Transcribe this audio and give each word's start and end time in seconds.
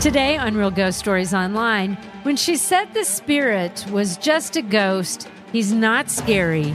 Today 0.00 0.36
on 0.36 0.54
Real 0.54 0.70
Ghost 0.70 0.98
Stories 0.98 1.32
Online, 1.32 1.94
when 2.22 2.36
she 2.36 2.56
said 2.56 2.92
the 2.92 3.04
spirit 3.04 3.84
was 3.90 4.18
just 4.18 4.54
a 4.54 4.62
ghost, 4.62 5.26
he's 5.52 5.72
not 5.72 6.10
scary. 6.10 6.74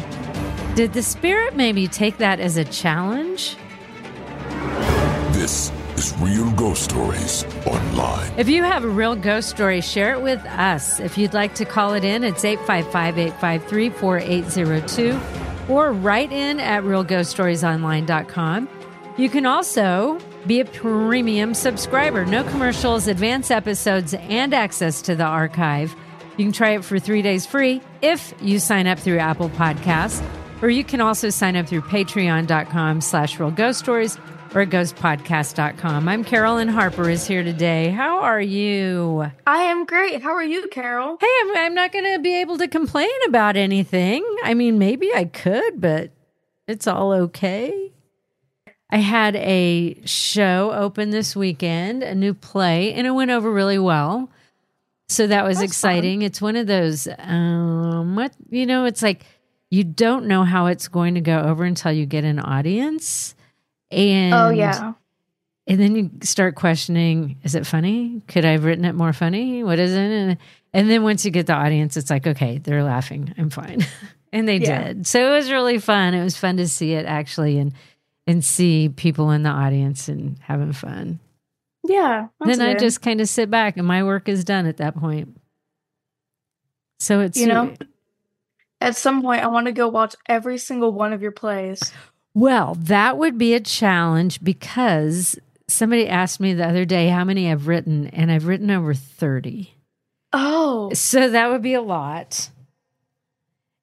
Did 0.76 0.94
the 0.94 1.04
spirit 1.04 1.56
maybe 1.56 1.88
take 1.88 2.18
that 2.18 2.40
as 2.40 2.58
a 2.58 2.66
challenge? 2.66 3.58
This 5.34 5.72
is 5.96 6.14
Real 6.18 6.50
Ghost 6.52 6.84
Stories 6.86 7.46
Online. 7.68 8.32
If 8.38 8.50
you 8.50 8.64
have 8.64 8.84
a 8.84 8.90
real 8.90 9.16
ghost 9.16 9.50
story, 9.50 9.82
share 9.82 10.14
it 10.14 10.22
with 10.22 10.44
us. 10.48 11.00
If 11.00 11.16
you'd 11.16 11.36
like 11.36 11.54
to 11.56 11.66
call 11.66 11.94
it 11.94 12.04
in, 12.04 12.24
it's 12.24 12.44
855 12.44 13.20
853 13.20 13.90
4802 13.92 15.20
or 15.70 15.94
write 15.94 16.32
in 16.32 16.60
at 16.60 16.84
realghoststoriesonline.com. 16.84 18.68
You 19.18 19.30
can 19.30 19.46
also 19.46 20.18
be 20.48 20.60
a 20.60 20.66
premium 20.66 21.54
subscriber. 21.54 22.26
No 22.26 22.44
commercials, 22.44 23.08
advanced 23.08 23.52
episodes, 23.52 24.14
and 24.14 24.54
access 24.54 25.02
to 25.04 25.16
the 25.16 25.24
archive. 25.24 25.96
You 26.38 26.46
can 26.46 26.52
try 26.52 26.72
it 26.72 26.84
for 26.84 27.00
three 27.00 27.22
days 27.22 27.46
free 27.46 27.82
if 28.02 28.34
you 28.42 28.60
sign 28.60 28.88
up 28.88 29.00
through 29.00 29.20
Apple 29.20 29.50
Podcasts. 29.50 30.24
Or 30.62 30.70
you 30.70 30.84
can 30.84 31.02
also 31.02 31.30
sign 31.30 31.56
up 31.56 31.68
through 31.68 31.82
patreon.com 31.82 33.02
slash 33.02 33.40
real 33.40 33.52
ghost 33.52 33.80
stories 33.80 34.18
or 34.54 34.66
ghostpodcast.com. 34.66 36.08
I'm 36.08 36.24
Carolyn 36.24 36.68
Harper 36.68 37.10
is 37.10 37.26
here 37.26 37.44
today. 37.44 37.90
How 37.90 38.20
are 38.20 38.42
you? 38.42 39.32
I 39.48 39.64
am 39.64 39.86
great. 39.86 40.22
How 40.22 40.32
are 40.32 40.44
you, 40.44 40.68
Carol? 40.68 41.18
Hey, 41.20 41.28
I'm, 41.42 41.58
I'm 41.58 41.74
not 41.74 41.92
going 41.92 42.06
to 42.14 42.20
be 42.20 42.36
able 42.42 42.58
to 42.58 42.68
complain 42.68 43.10
about 43.28 43.56
anything. 43.56 44.24
I 44.44 44.54
mean, 44.54 44.78
maybe 44.78 45.12
I 45.14 45.26
could, 45.26 45.80
but 45.80 46.12
it's 46.68 46.86
all 46.86 47.12
okay. 47.14 47.91
I 48.92 48.98
had 48.98 49.36
a 49.38 49.98
show 50.06 50.72
open 50.74 51.12
this 51.12 51.36
weekend, 51.36 52.04
a 52.04 52.14
new 52.14 52.34
play, 52.34 52.94
and 52.94 53.08
it 53.08 53.12
went 53.12 53.32
over 53.32 53.52
really 53.52 53.80
well. 53.80 54.30
So 55.08 55.28
that 55.28 55.44
was 55.44 55.58
That's 55.60 55.72
exciting. 55.72 56.20
fun. 56.20 56.26
It's 56.26 56.42
one 56.42 56.56
of 56.56 56.68
those, 56.68 57.08
um, 57.18 58.16
what 58.16 58.34
you 58.50 58.66
know, 58.66 58.86
it's 58.86 59.02
like 59.02 59.24
you 59.70 59.84
don't 59.84 60.26
know 60.28 60.44
how 60.44 60.66
it's 60.68 60.88
going 60.88 61.16
to 61.16 61.22
go 61.22 61.40
over 61.40 61.64
until 61.64 61.92
you 61.92 62.06
get 62.06 62.24
an 62.24 62.40
audience, 62.40 63.36
and 63.90 64.34
oh 64.34 64.50
yeah. 64.50 64.94
and 65.68 65.80
then 65.80 65.96
you 65.96 66.12
start 66.24 66.56
questioning: 66.56 67.38
Is 67.44 67.56
it 67.56 67.66
funny? 67.66 68.22
Could 68.28 68.46
I 68.46 68.52
have 68.52 68.64
written 68.66 68.86
it 68.86 68.94
more 68.94 69.14
funny? 69.14 69.64
What 69.64 69.80
is 69.80 69.92
it? 69.94 69.98
And, 70.00 70.38
and 70.74 70.90
then 70.90 71.04
once 71.04 71.26
you 71.26 71.32
get 71.32 71.46
the 71.48 71.54
audience, 71.54 71.98
it's 71.98 72.10
like, 72.10 72.26
okay, 72.28 72.58
they're 72.60 72.84
laughing. 72.84 73.34
I'm 73.38 73.50
fine, 73.50 73.86
and 74.34 74.48
they 74.48 74.58
Yeah. 74.58 74.88
did. 74.94 75.08
So 75.08 75.32
it 75.32 75.36
was 75.38 75.52
really 75.52 75.78
fun. 75.80 76.14
It 76.14 76.24
was 76.24 76.38
fun 76.38 76.58
to 76.58 76.68
see 76.68 76.94
it 76.94 77.06
actually, 77.06 77.58
and 77.58 77.74
and 78.28 78.44
see 78.44 78.90
people 78.90 79.32
in 79.32 79.44
the 79.44 79.50
audience 79.50 80.08
and 80.08 80.38
having 80.40 80.74
fun. 80.74 81.20
Yeah. 81.84 82.28
then 82.40 82.62
I 82.62 82.76
just 82.76 83.02
kind 83.02 83.22
of 83.22 83.28
sit 83.28 83.50
back, 83.50 83.78
and 83.78 83.88
my 83.88 84.04
work 84.04 84.30
is 84.30 84.44
done 84.44 84.66
at 84.66 84.78
that 84.78 84.96
point. 84.96 85.38
So 87.00 87.22
it's 87.22 87.38
you 87.38 87.48
know, 87.48 87.74
at 88.80 88.96
some 88.96 89.22
point 89.22 89.44
I 89.44 89.48
want 89.48 89.66
to 89.66 89.72
go 89.72 89.88
watch 89.88 90.16
every 90.28 90.60
single 90.60 90.92
one 90.92 91.14
of 91.14 91.22
your 91.22 91.32
plays. 91.32 91.92
Well, 92.34 92.76
that 92.80 93.18
would 93.18 93.38
be 93.38 93.54
a 93.56 93.60
challenge 93.60 94.44
because 94.44 95.38
somebody 95.68 96.08
asked 96.08 96.40
me 96.40 96.54
the 96.54 96.68
other 96.68 96.86
day 96.86 97.10
how 97.10 97.24
many 97.24 97.52
I've 97.52 97.68
written, 97.68 98.08
and 98.08 98.32
I've 98.32 98.46
written 98.46 98.70
over 98.70 98.94
30. 98.94 99.74
Oh, 100.34 100.94
So 100.94 101.30
that 101.30 101.50
would 101.50 101.62
be 101.62 101.74
a 101.74 101.82
lot. 101.82 102.50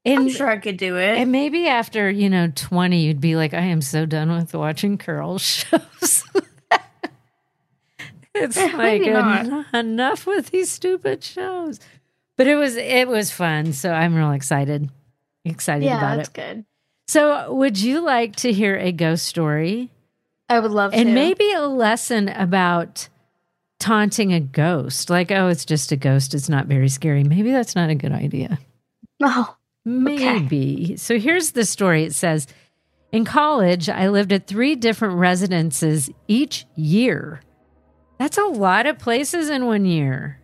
And, 0.08 0.18
I'm 0.20 0.28
sure 0.30 0.48
I 0.48 0.58
could 0.58 0.76
do 0.76 0.96
it. 0.96 1.18
and 1.18 1.30
maybe 1.32 1.66
after, 1.68 2.10
you 2.10 2.28
know, 2.30 2.50
20, 2.54 3.00
you'd 3.00 3.20
be 3.20 3.36
like, 3.36 3.54
I 3.54 3.60
am 3.60 3.80
so 3.80 4.06
done 4.06 4.32
with 4.32 4.54
watching 4.54 4.98
curl 4.98 5.38
shows. 5.38 6.24
it's 8.34 8.56
like 8.56 9.02
en- 9.02 9.66
enough 9.74 10.26
with 10.26 10.50
these 10.50 10.70
stupid 10.70 11.22
shows. 11.22 11.80
But 12.36 12.46
it 12.46 12.54
was 12.54 12.76
it 12.76 13.08
was 13.08 13.32
fun, 13.32 13.72
so 13.72 13.92
I'm 13.92 14.14
real 14.14 14.30
excited. 14.30 14.90
Excited 15.44 15.84
yeah, 15.84 15.98
about 15.98 16.16
that's 16.18 16.28
it. 16.28 16.34
good. 16.34 16.64
So, 17.08 17.52
would 17.52 17.80
you 17.80 18.00
like 18.00 18.36
to 18.36 18.52
hear 18.52 18.76
a 18.76 18.92
ghost 18.92 19.26
story? 19.26 19.90
I 20.48 20.60
would 20.60 20.70
love 20.70 20.92
to. 20.92 20.98
and 20.98 21.08
to. 21.08 21.14
maybe 21.14 21.50
a 21.52 21.66
lesson 21.66 22.28
about 22.28 23.08
taunting 23.80 24.32
a 24.32 24.40
ghost 24.40 25.08
like 25.08 25.30
oh 25.30 25.46
it's 25.46 25.64
just 25.64 25.92
a 25.92 25.96
ghost 25.96 26.34
it's 26.34 26.48
not 26.48 26.66
very 26.66 26.88
scary 26.88 27.22
maybe 27.22 27.52
that's 27.52 27.76
not 27.76 27.90
a 27.90 27.94
good 27.94 28.10
idea 28.10 28.58
Oh, 29.22 29.54
maybe. 29.88 30.96
So 30.96 31.18
here's 31.18 31.52
the 31.52 31.64
story. 31.64 32.04
It 32.04 32.14
says 32.14 32.46
in 33.10 33.24
college 33.24 33.88
i 33.88 34.08
lived 34.08 34.32
at 34.34 34.46
three 34.46 34.76
different 34.76 35.16
residences 35.16 36.10
each 36.26 36.66
year. 36.76 37.40
That's 38.18 38.36
a 38.38 38.44
lot 38.44 38.86
of 38.86 38.98
places 38.98 39.48
in 39.48 39.64
one 39.64 39.84
year. 39.84 40.40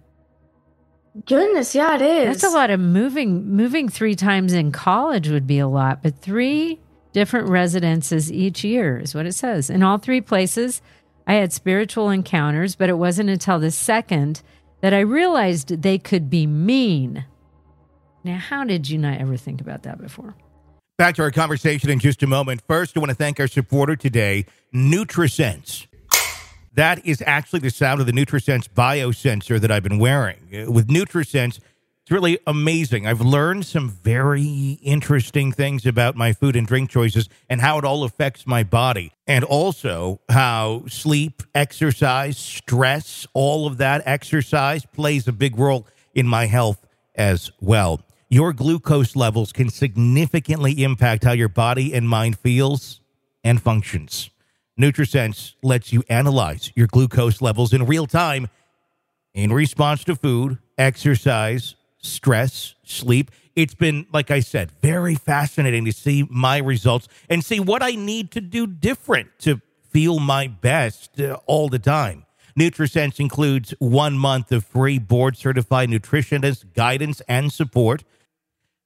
Goodness, 1.27 1.75
yeah, 1.75 1.95
it 1.97 2.03
is. 2.03 2.27
that's 2.27 2.53
a 2.53 2.57
lot 2.57 2.71
of 2.71 2.81
moving 2.81 3.47
moving 3.55 3.89
three 3.89 4.15
times 4.17 4.53
in 4.53 4.73
college 4.73 5.29
would 5.29 5.47
be 5.47 5.59
a 5.59 5.69
lot 5.69 6.03
but 6.03 6.21
three 6.21 6.81
different 7.13 7.49
residences 7.49 8.33
each 8.33 8.65
year 8.65 8.99
is 8.99 9.15
what 9.15 9.27
it 9.27 9.35
says. 9.35 9.71
In 9.71 9.83
all 9.83 9.99
three 9.99 10.21
places 10.21 10.81
i 11.27 11.35
had 11.35 11.53
spiritual 11.53 12.11
encounters 12.11 12.75
but 12.75 12.89
it 12.89 12.99
wasn't 12.99 13.31
until 13.31 13.59
the 13.59 13.71
second 13.71 14.43
that 14.81 14.93
i 14.93 15.01
realized 15.01 15.83
they 15.83 15.99
could 15.99 16.29
be 16.29 16.47
mean 16.47 17.25
now 18.25 18.37
how 18.37 18.65
did 18.65 18.89
you 18.89 18.99
not 18.99 19.21
ever 19.21 19.37
think 19.37 19.61
about 19.61 19.83
that 19.85 20.01
before 20.01 20.35
Back 20.97 21.17
to 21.17 21.23
our 21.23 21.33
conversation 21.33 21.91
in 21.91 21.99
just 21.99 22.23
a 22.23 22.27
moment. 22.29 22.63
First, 22.69 22.97
I 22.97 23.01
want 23.01 23.11
to 23.11 23.17
thank 23.17 23.41
our 23.41 23.49
supporter 23.49 23.97
today, 23.97 24.47
NutriSense. 24.73 25.89
That 26.75 27.05
is 27.05 27.21
actually 27.27 27.61
the 27.61 27.71
sound 27.71 28.01
of 28.01 28.07
the 28.07 28.13
NutriSense 28.13 28.69
biosensor 28.69 29.61
that 29.61 29.73
I've 29.73 29.83
been 29.83 29.99
wearing. 29.99 30.37
Uh, 30.55 30.71
With 30.71 30.87
NutriSense, 30.87 31.59
it's 32.03 32.11
really 32.13 32.39
amazing. 32.47 33.09
I've 33.09 33.21
learned 33.21 33.67
some 33.67 33.91
very 33.91 34.79
interesting 34.83 35.51
things 35.51 35.85
about 35.85 36.15
my 36.15 36.33
food 36.33 36.55
and 36.55 36.65
drink 36.65 36.91
choices 36.91 37.29
and 37.51 37.61
how 37.61 37.77
it 37.79 37.85
all 37.85 38.05
affects 38.05 38.47
my 38.47 38.63
body, 38.63 39.11
and 39.27 39.43
also 39.43 40.21
how 40.29 40.85
sleep, 40.87 41.43
exercise, 41.57 42.39
stress, 42.39 43.27
all 43.35 43.67
of 43.67 43.79
that 43.79 44.01
exercise 44.07 44.87
plays 44.87 45.27
a 45.27 45.33
big 45.33 45.59
role 45.59 45.89
in 46.15 46.29
my 46.29 46.47
health 46.47 46.87
as 47.17 47.51
well. 47.61 48.01
Your 48.35 48.53
glucose 48.53 49.15
levels 49.15 49.53
can 49.53 49.69
significantly 49.69 50.83
impact 50.83 51.23
how 51.23 51.31
your 51.31 51.49
body 51.49 51.95
and 51.95 52.09
mind 52.09 52.37
feels 52.37 53.01
and 53.45 53.63
functions. 53.63 54.29
NutriSense 54.77 55.55
lets 55.63 55.93
you 55.93 56.03
analyze 56.09 56.73
your 56.75 56.89
glucose 56.89 57.41
levels 57.41 57.73
in 57.73 57.87
real 57.87 58.09
time 58.09 58.49
in 59.35 59.53
response 59.53 60.03
to 60.03 60.17
food, 60.17 60.59
exercise, 60.77 61.77
stress, 61.99 62.75
sleep, 62.83 63.31
it's 63.55 63.77
been, 63.77 64.05
like 64.13 64.33
I 64.33 64.41
said, 64.41 64.73
very 64.83 65.15
fascinating 65.15 65.85
to 65.85 65.93
see 65.93 66.27
my 66.29 66.59
results 66.59 67.07
and 67.31 67.45
see 67.45 67.61
what 67.61 67.85
I 67.85 67.93
need 67.93 68.33
to 68.33 68.41
do 68.41 68.67
different 68.67 69.29
to 69.43 69.61
feel 69.93 70.19
my 70.19 70.49
best 70.49 71.21
uh, 71.21 71.39
all 71.47 71.69
the 71.69 71.79
time. 71.79 72.27
NutriSense 72.59 73.21
includes 73.21 73.75
one 73.79 74.19
month 74.19 74.51
of 74.51 74.65
free 74.65 74.99
board 74.99 75.37
certified 75.37 75.89
nutritionist 75.89 76.75
guidance 76.75 77.23
and 77.29 77.53
support. 77.53 78.03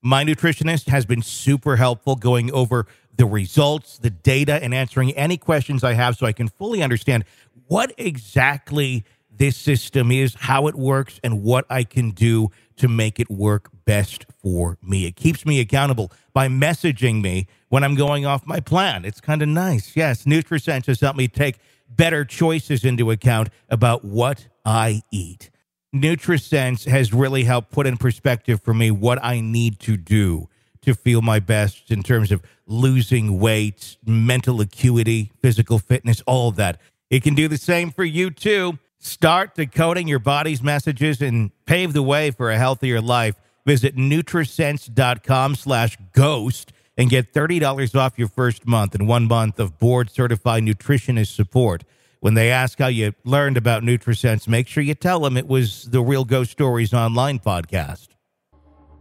My 0.03 0.25
nutritionist 0.25 0.89
has 0.89 1.07
been 1.07 1.23
super 1.23 1.77
helpful 1.77 2.15
going 2.15 2.53
over 2.53 2.87
the 3.17 3.27
results, 3.27 3.99
the 3.99 4.11
data, 4.11 4.63
and 4.63 4.73
answering 4.73 5.11
any 5.13 5.37
questions 5.37 5.83
I 5.83 5.95
have 5.95 6.17
so 6.17 6.25
I 6.25 6.33
can 6.33 6.49
fully 6.49 6.83
understand 6.83 7.25
what 7.67 7.93
exactly 7.99 9.05
this 9.29 9.57
system 9.57 10.13
is, 10.13 10.35
how 10.35 10.69
it 10.69 10.77
works, 10.77 11.19
and 11.25 11.43
what 11.43 11.65
I 11.69 11.83
can 11.83 12.11
do 12.11 12.51
to 12.77 12.87
make 12.87 13.19
it 13.19 13.29
work 13.29 13.71
best 13.85 14.27
for 14.41 14.79
me. 14.81 15.05
It 15.07 15.17
keeps 15.17 15.45
me 15.45 15.59
accountable 15.59 16.13
by 16.33 16.47
messaging 16.47 17.21
me 17.21 17.49
when 17.69 17.83
I'm 17.83 17.97
going 17.97 18.25
off 18.25 18.47
my 18.47 18.61
plan. 18.61 19.05
It's 19.05 19.21
kind 19.21 19.43
of 19.43 19.49
nice. 19.49 19.97
Yes, 19.97 20.25
NutriSense 20.25 20.87
has 20.87 21.01
helped 21.01 21.19
me 21.19 21.27
take 21.27 21.59
better 21.89 22.25
choices 22.25 22.85
into 22.85 23.11
account 23.11 23.49
about 23.69 24.05
what 24.05 24.47
I 24.65 25.03
eat. 25.11 25.51
NutriSense 25.95 26.87
has 26.87 27.15
really 27.15 27.45
helped 27.45 27.71
put 27.71 27.87
in 27.87 27.97
perspective 27.97 28.61
for 28.63 28.75
me 28.75 28.91
what 28.91 29.23
I 29.25 29.41
need 29.41 29.81
to 29.81 29.97
do 29.97 30.49
to 30.83 30.95
feel 30.95 31.23
my 31.23 31.41
best 31.41 31.91
in 31.91 32.03
terms 32.03 32.31
of 32.31 32.43
losing 32.67 33.39
weight, 33.39 33.97
mental 34.07 34.61
acuity, 34.61 35.33
physical 35.41 35.79
fitness, 35.79 36.23
all 36.27 36.49
of 36.49 36.57
that. 36.57 36.81
It 37.11 37.23
can 37.23 37.35
do 37.35 37.49
the 37.49 37.57
same 37.57 37.91
for 37.91 38.05
you 38.05 38.31
too. 38.31 38.79
Start 38.99 39.55
decoding 39.55 40.09
your 40.09 40.19
body's 40.19 40.63
messages 40.63 41.23
and 41.23 41.51
pave 41.65 41.93
the 41.93 42.03
way 42.03 42.31
for 42.31 42.51
a 42.51 42.59
healthier 42.59 43.01
life. 43.01 43.37
Visit 43.65 43.97
Nutrisense.com 43.97 45.55
slash 45.55 45.97
ghost 46.13 46.73
and 46.97 47.09
get 47.09 47.33
$30 47.33 47.95
off 47.95 48.19
your 48.19 48.29
first 48.29 48.67
month 48.67 48.95
and 48.95 49.07
one 49.07 49.27
month 49.27 49.61
of 49.61 49.79
board 49.79 50.11
certified 50.11 50.65
nutritionist 50.65 51.35
support. 51.35 51.85
When 52.21 52.35
they 52.35 52.51
ask 52.51 52.79
how 52.79 52.89
you 52.89 53.13
learned 53.25 53.57
about 53.57 53.85
NutriSense, 53.85 54.49
make 54.49 54.67
sure 54.67 54.83
you 54.83 54.95
tell 54.95 55.21
them 55.21 55.37
it 55.37 55.47
was 55.47 55.85
the 55.85 56.03
Real 56.03 56.25
Ghost 56.25 56.51
Stories 56.51 56.93
Online 56.93 57.39
podcast. 57.39 58.09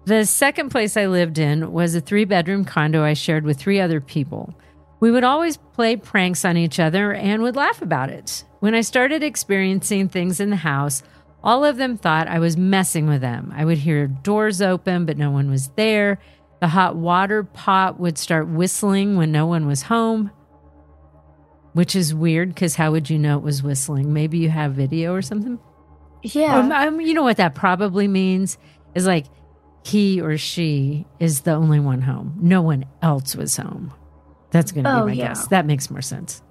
The 0.06 0.26
second 0.26 0.70
place 0.70 0.96
I 0.96 1.08
lived 1.08 1.40
in 1.40 1.72
was 1.72 1.96
a 1.96 2.02
three 2.02 2.26
bedroom 2.26 2.64
condo 2.64 3.04
I 3.04 3.14
shared 3.14 3.44
with 3.44 3.58
three 3.58 3.80
other 3.80 4.00
people. 4.00 4.54
We 5.00 5.12
would 5.12 5.24
always 5.24 5.58
play 5.58 5.96
pranks 5.96 6.46
on 6.46 6.58
each 6.58 6.80
other 6.80 7.12
and 7.14 7.42
would 7.42 7.56
laugh 7.56 7.82
about 7.82 8.10
it. 8.10 8.44
When 8.60 8.76
I 8.76 8.82
started 8.82 9.24
experiencing 9.24 10.10
things 10.10 10.40
in 10.40 10.50
the 10.50 10.56
house, 10.56 11.02
all 11.44 11.66
of 11.66 11.78
them 11.78 11.98
thought 11.98 12.28
I 12.28 12.40
was 12.40 12.56
messing 12.56 13.08
with 13.08 13.22
them. 13.22 13.52
I 13.56 13.66
would 13.66 13.80
hear 13.80 14.08
doors 14.08 14.62
open, 14.62 15.06
but 15.06 15.18
no 15.18 15.32
one 15.32 15.50
was 15.50 15.70
there. 15.70 16.20
The 16.62 16.68
hot 16.68 16.96
water 16.96 17.44
pot 17.44 18.00
would 18.00 18.18
start 18.18 18.48
whistling 18.48 19.18
when 19.18 19.32
no 19.32 19.46
one 19.46 19.68
was 19.68 19.84
home, 19.84 20.32
which 21.78 21.96
is 21.96 22.14
weird 22.14 22.50
because 22.50 22.76
how 22.76 22.92
would 22.92 23.08
you 23.08 23.20
know 23.20 23.38
it 23.38 23.44
was 23.44 23.62
whistling? 23.62 24.12
Maybe 24.12 24.40
you 24.40 24.50
have 24.50 24.74
video 24.74 25.14
or 25.14 25.22
something? 25.22 25.60
Yeah. 26.24 26.68
Or, 26.68 26.74
um, 26.74 27.00
you 27.00 27.14
know 27.14 27.22
what 27.22 27.38
that 27.38 27.54
probably 27.54 28.08
means 28.08 28.58
is 28.96 29.06
like 29.06 29.28
he 29.86 30.20
or 30.20 30.38
she 30.38 31.06
is 31.20 31.42
the 31.42 31.52
only 31.54 31.80
one 31.80 32.02
home. 32.02 32.34
No 32.42 32.64
one 32.64 32.86
else 33.04 33.36
was 33.36 33.56
home. 33.56 33.94
That's 34.50 34.72
going 34.72 34.86
to 34.86 34.92
Oh, 34.92 35.02
be 35.02 35.08
my 35.10 35.14
yeah. 35.14 35.28
guess. 35.28 35.48
That 35.50 35.68
makes 35.68 35.92
more 35.92 36.02
sense. 36.02 36.42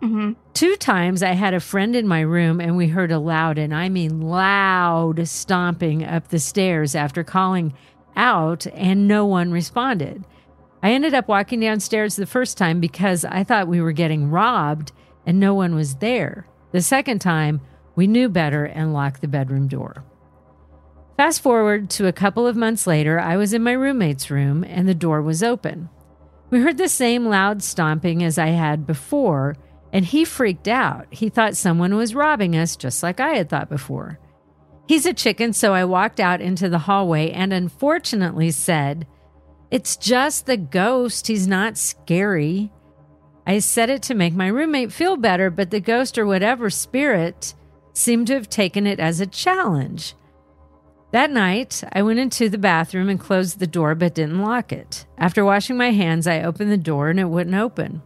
hmm 0.00 0.32
Two 0.54 0.74
times 0.76 1.22
I 1.22 1.32
had 1.32 1.52
a 1.52 1.60
friend 1.60 1.94
in 1.94 2.08
my 2.08 2.20
room 2.20 2.58
and 2.60 2.76
we 2.76 2.88
heard 2.88 3.12
a 3.12 3.18
loud, 3.18 3.58
and 3.58 3.74
I 3.74 3.90
mean 3.90 4.22
loud, 4.22 5.28
stomping 5.28 6.02
up 6.04 6.28
the 6.28 6.38
stairs 6.38 6.94
after 6.94 7.22
calling 7.22 7.74
out, 8.16 8.66
and 8.74 9.06
no 9.06 9.26
one 9.26 9.52
responded. 9.52 10.24
I 10.82 10.92
ended 10.92 11.14
up 11.14 11.28
walking 11.28 11.60
downstairs 11.60 12.16
the 12.16 12.26
first 12.26 12.58
time 12.58 12.80
because 12.80 13.24
I 13.24 13.44
thought 13.44 13.68
we 13.68 13.80
were 13.80 13.92
getting 13.92 14.30
robbed 14.30 14.92
and 15.24 15.38
no 15.38 15.54
one 15.54 15.74
was 15.74 15.96
there. 15.96 16.46
The 16.72 16.82
second 16.82 17.20
time, 17.20 17.60
we 17.94 18.06
knew 18.06 18.28
better 18.28 18.64
and 18.64 18.92
locked 18.92 19.20
the 19.20 19.28
bedroom 19.28 19.68
door. 19.68 20.04
Fast 21.16 21.40
forward 21.40 21.90
to 21.90 22.06
a 22.06 22.12
couple 22.12 22.46
of 22.46 22.56
months 22.56 22.86
later, 22.86 23.20
I 23.20 23.36
was 23.36 23.52
in 23.52 23.62
my 23.62 23.72
roommate's 23.72 24.30
room 24.30 24.64
and 24.64 24.88
the 24.88 24.94
door 24.94 25.22
was 25.22 25.42
open. 25.42 25.88
We 26.50 26.60
heard 26.60 26.78
the 26.78 26.88
same 26.88 27.26
loud 27.26 27.62
stomping 27.62 28.22
as 28.22 28.38
I 28.38 28.48
had 28.48 28.86
before, 28.86 29.56
and 29.92 30.04
he 30.04 30.24
freaked 30.24 30.68
out. 30.68 31.06
He 31.10 31.28
thought 31.28 31.56
someone 31.56 31.94
was 31.94 32.14
robbing 32.14 32.56
us, 32.56 32.76
just 32.76 33.02
like 33.02 33.20
I 33.20 33.34
had 33.34 33.48
thought 33.48 33.68
before. 33.68 34.18
He's 34.88 35.06
a 35.06 35.14
chicken, 35.14 35.52
so 35.52 35.74
I 35.74 35.84
walked 35.84 36.18
out 36.18 36.40
into 36.40 36.68
the 36.68 36.80
hallway 36.80 37.30
and 37.30 37.52
unfortunately 37.52 38.50
said, 38.50 39.06
It's 39.72 39.96
just 39.96 40.44
the 40.44 40.58
ghost. 40.58 41.28
He's 41.28 41.48
not 41.48 41.78
scary. 41.78 42.70
I 43.46 43.58
said 43.58 43.88
it 43.88 44.02
to 44.02 44.14
make 44.14 44.34
my 44.34 44.48
roommate 44.48 44.92
feel 44.92 45.16
better, 45.16 45.48
but 45.48 45.70
the 45.70 45.80
ghost 45.80 46.18
or 46.18 46.26
whatever 46.26 46.68
spirit 46.68 47.54
seemed 47.94 48.26
to 48.26 48.34
have 48.34 48.50
taken 48.50 48.86
it 48.86 49.00
as 49.00 49.18
a 49.18 49.26
challenge. 49.26 50.14
That 51.12 51.30
night, 51.30 51.82
I 51.90 52.02
went 52.02 52.18
into 52.18 52.50
the 52.50 52.58
bathroom 52.58 53.08
and 53.08 53.18
closed 53.18 53.58
the 53.58 53.66
door 53.66 53.94
but 53.94 54.14
didn't 54.14 54.42
lock 54.42 54.72
it. 54.72 55.06
After 55.16 55.42
washing 55.42 55.78
my 55.78 55.90
hands, 55.90 56.26
I 56.26 56.42
opened 56.42 56.70
the 56.70 56.76
door 56.76 57.08
and 57.08 57.18
it 57.18 57.30
wouldn't 57.30 57.56
open. 57.56 58.02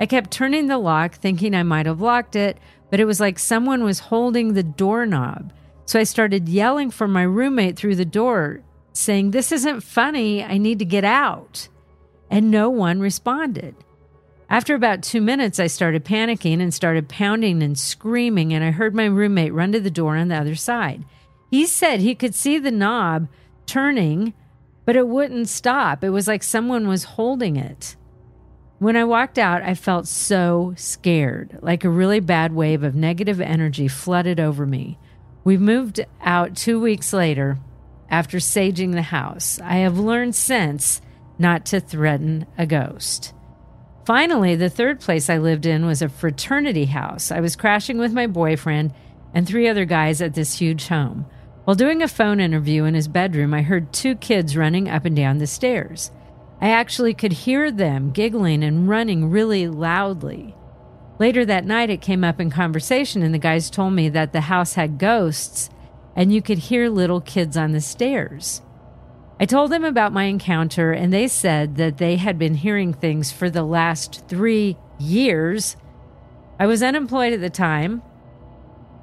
I 0.00 0.06
kept 0.06 0.30
turning 0.30 0.68
the 0.68 0.78
lock, 0.78 1.16
thinking 1.16 1.54
I 1.54 1.64
might 1.64 1.84
have 1.84 2.00
locked 2.00 2.34
it, 2.34 2.56
but 2.90 2.98
it 2.98 3.04
was 3.04 3.20
like 3.20 3.38
someone 3.38 3.84
was 3.84 3.98
holding 3.98 4.54
the 4.54 4.62
doorknob. 4.62 5.52
So 5.84 6.00
I 6.00 6.04
started 6.04 6.48
yelling 6.48 6.90
for 6.90 7.06
my 7.06 7.22
roommate 7.22 7.76
through 7.76 7.96
the 7.96 8.06
door, 8.06 8.62
saying, 8.98 9.30
This 9.30 9.52
isn't 9.52 9.82
funny. 9.82 10.42
I 10.42 10.58
need 10.58 10.78
to 10.80 10.84
get 10.84 11.04
out. 11.04 11.68
And 12.30 12.50
no 12.50 12.68
one 12.68 13.00
responded. 13.00 13.74
After 14.50 14.74
about 14.74 15.02
two 15.02 15.20
minutes, 15.20 15.60
I 15.60 15.66
started 15.66 16.04
panicking 16.04 16.60
and 16.60 16.72
started 16.72 17.08
pounding 17.08 17.62
and 17.62 17.78
screaming, 17.78 18.52
and 18.52 18.64
I 18.64 18.70
heard 18.70 18.94
my 18.94 19.04
roommate 19.04 19.52
run 19.52 19.72
to 19.72 19.80
the 19.80 19.90
door 19.90 20.16
on 20.16 20.28
the 20.28 20.36
other 20.36 20.54
side. 20.54 21.04
He 21.50 21.66
said 21.66 22.00
he 22.00 22.14
could 22.14 22.34
see 22.34 22.58
the 22.58 22.70
knob 22.70 23.28
turning, 23.66 24.32
but 24.84 24.96
it 24.96 25.06
wouldn't 25.06 25.48
stop. 25.48 26.02
It 26.02 26.10
was 26.10 26.26
like 26.26 26.42
someone 26.42 26.88
was 26.88 27.04
holding 27.04 27.56
it. 27.56 27.96
When 28.78 28.96
I 28.96 29.04
walked 29.04 29.38
out, 29.38 29.62
I 29.62 29.74
felt 29.74 30.06
so 30.06 30.72
scared, 30.76 31.58
like 31.62 31.84
a 31.84 31.90
really 31.90 32.20
bad 32.20 32.54
wave 32.54 32.82
of 32.82 32.94
negative 32.94 33.40
energy 33.40 33.88
flooded 33.88 34.40
over 34.40 34.64
me. 34.64 34.98
We 35.44 35.56
moved 35.58 36.04
out 36.22 36.56
two 36.56 36.80
weeks 36.80 37.12
later 37.12 37.58
after 38.10 38.38
saging 38.38 38.92
the 38.92 39.02
house. 39.02 39.60
I 39.60 39.76
have 39.76 39.98
learned 39.98 40.34
since 40.34 41.00
not 41.38 41.64
to 41.66 41.80
threaten 41.80 42.46
a 42.56 42.66
ghost. 42.66 43.32
Finally, 44.04 44.56
the 44.56 44.70
third 44.70 45.00
place 45.00 45.28
I 45.28 45.38
lived 45.38 45.66
in 45.66 45.84
was 45.84 46.00
a 46.00 46.08
fraternity 46.08 46.86
house. 46.86 47.30
I 47.30 47.40
was 47.40 47.56
crashing 47.56 47.98
with 47.98 48.12
my 48.12 48.26
boyfriend 48.26 48.94
and 49.34 49.46
three 49.46 49.68
other 49.68 49.84
guys 49.84 50.22
at 50.22 50.34
this 50.34 50.58
huge 50.58 50.88
home. 50.88 51.26
While 51.64 51.74
doing 51.74 52.02
a 52.02 52.08
phone 52.08 52.40
interview 52.40 52.84
in 52.84 52.94
his 52.94 53.08
bedroom, 53.08 53.52
I 53.52 53.60
heard 53.60 53.92
two 53.92 54.16
kids 54.16 54.56
running 54.56 54.88
up 54.88 55.04
and 55.04 55.14
down 55.14 55.36
the 55.36 55.46
stairs. 55.46 56.10
I 56.60 56.70
actually 56.70 57.12
could 57.12 57.32
hear 57.32 57.70
them 57.70 58.10
giggling 58.10 58.64
and 58.64 58.88
running 58.88 59.30
really 59.30 59.68
loudly. 59.68 60.56
Later 61.18 61.44
that 61.44 61.66
night, 61.66 61.90
it 61.90 62.00
came 62.00 62.24
up 62.24 62.40
in 62.40 62.48
conversation, 62.48 63.22
and 63.22 63.34
the 63.34 63.38
guys 63.38 63.68
told 63.68 63.92
me 63.92 64.08
that 64.08 64.32
the 64.32 64.40
house 64.42 64.74
had 64.74 64.98
ghosts 64.98 65.68
and 66.18 66.32
you 66.32 66.42
could 66.42 66.58
hear 66.58 66.88
little 66.88 67.20
kids 67.20 67.56
on 67.56 67.70
the 67.70 67.80
stairs. 67.80 68.60
I 69.38 69.46
told 69.46 69.70
them 69.70 69.84
about 69.84 70.12
my 70.12 70.24
encounter, 70.24 70.90
and 70.90 71.12
they 71.12 71.28
said 71.28 71.76
that 71.76 71.98
they 71.98 72.16
had 72.16 72.40
been 72.40 72.54
hearing 72.54 72.92
things 72.92 73.30
for 73.30 73.48
the 73.48 73.62
last 73.62 74.26
three 74.26 74.76
years. 74.98 75.76
I 76.58 76.66
was 76.66 76.82
unemployed 76.82 77.34
at 77.34 77.40
the 77.40 77.48
time, 77.48 78.02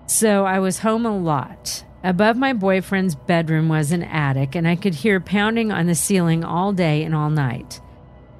so 0.07 0.43
I 0.43 0.59
was 0.59 0.79
home 0.79 1.05
a 1.05 1.17
lot. 1.17 1.85
Above 2.03 2.35
my 2.35 2.51
boyfriend's 2.51 3.15
bedroom 3.15 3.69
was 3.69 3.93
an 3.93 4.03
attic, 4.03 4.53
and 4.53 4.67
I 4.67 4.75
could 4.75 4.95
hear 4.95 5.21
pounding 5.21 5.71
on 5.71 5.87
the 5.87 5.95
ceiling 5.95 6.43
all 6.43 6.73
day 6.73 7.01
and 7.01 7.15
all 7.15 7.29
night. 7.29 7.79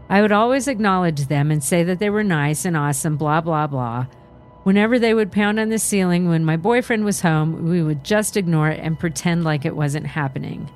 I 0.10 0.22
would 0.22 0.34
always 0.34 0.67
acknowledge 0.67 1.27
them 1.27 1.50
and 1.50 1.63
say 1.63 1.82
that 1.84 2.00
they 2.00 2.10
were 2.10 2.25
nice 2.25 2.65
and 2.65 2.75
awesome, 2.75 3.15
blah, 3.15 3.39
blah, 3.39 3.67
blah. 3.67 4.08
Whenever 4.65 4.98
they 4.98 5.13
would 5.13 5.31
pound 5.31 5.60
on 5.60 5.69
the 5.69 5.77
ceiling 5.77 6.27
when 6.27 6.43
my 6.43 6.57
boyfriend 6.57 7.05
was 7.05 7.22
home, 7.22 7.69
we 7.69 7.84
would 7.84 8.03
just 8.03 8.36
ignore 8.36 8.67
it 8.67 8.79
and 8.79 9.00
pretend 9.00 9.43
like 9.43 9.63
it 9.63 9.75
wasn't 9.75 10.07
happening. 10.07 10.67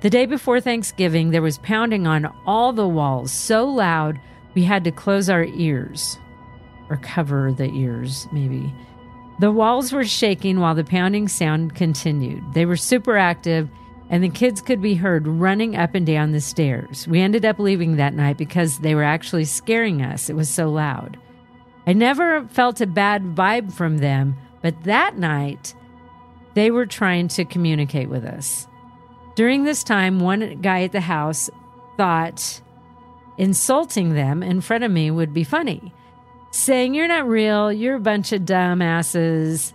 The 0.00 0.10
day 0.10 0.26
before 0.26 0.60
Thanksgiving, 0.60 1.30
there 1.30 1.40
was 1.40 1.58
pounding 1.58 2.08
on 2.08 2.26
all 2.44 2.72
the 2.72 2.88
walls 2.88 3.30
so 3.30 3.64
loud 3.66 4.18
we 4.54 4.64
had 4.64 4.82
to 4.82 4.90
close 4.90 5.30
our 5.30 5.44
ears 5.44 6.18
or 6.88 6.96
cover 6.96 7.52
the 7.52 7.70
ears, 7.70 8.26
maybe. 8.32 8.74
The 9.38 9.52
walls 9.52 9.92
were 9.92 10.04
shaking 10.04 10.58
while 10.58 10.74
the 10.74 10.82
pounding 10.82 11.28
sound 11.28 11.76
continued. 11.76 12.42
They 12.52 12.66
were 12.66 12.76
super 12.76 13.16
active, 13.16 13.68
and 14.08 14.24
the 14.24 14.28
kids 14.28 14.60
could 14.60 14.82
be 14.82 14.94
heard 14.96 15.28
running 15.28 15.76
up 15.76 15.94
and 15.94 16.04
down 16.04 16.32
the 16.32 16.40
stairs. 16.40 17.06
We 17.06 17.20
ended 17.20 17.44
up 17.44 17.60
leaving 17.60 17.94
that 17.94 18.14
night 18.14 18.38
because 18.38 18.80
they 18.80 18.96
were 18.96 19.04
actually 19.04 19.44
scaring 19.44 20.02
us. 20.02 20.28
It 20.28 20.34
was 20.34 20.50
so 20.50 20.68
loud. 20.68 21.16
I 21.86 21.92
never 21.92 22.46
felt 22.48 22.80
a 22.80 22.86
bad 22.86 23.34
vibe 23.34 23.72
from 23.72 23.98
them, 23.98 24.36
but 24.62 24.84
that 24.84 25.16
night 25.16 25.74
they 26.54 26.70
were 26.70 26.86
trying 26.86 27.28
to 27.28 27.44
communicate 27.44 28.08
with 28.08 28.24
us. 28.24 28.66
During 29.34 29.64
this 29.64 29.82
time, 29.82 30.20
one 30.20 30.60
guy 30.60 30.82
at 30.82 30.92
the 30.92 31.00
house 31.00 31.48
thought 31.96 32.60
insulting 33.38 34.14
them 34.14 34.42
in 34.42 34.60
front 34.60 34.84
of 34.84 34.90
me 34.90 35.10
would 35.10 35.32
be 35.32 35.44
funny, 35.44 35.94
saying, 36.50 36.94
You're 36.94 37.08
not 37.08 37.26
real, 37.26 37.72
you're 37.72 37.96
a 37.96 38.00
bunch 38.00 38.32
of 38.32 38.42
dumbasses. 38.42 39.72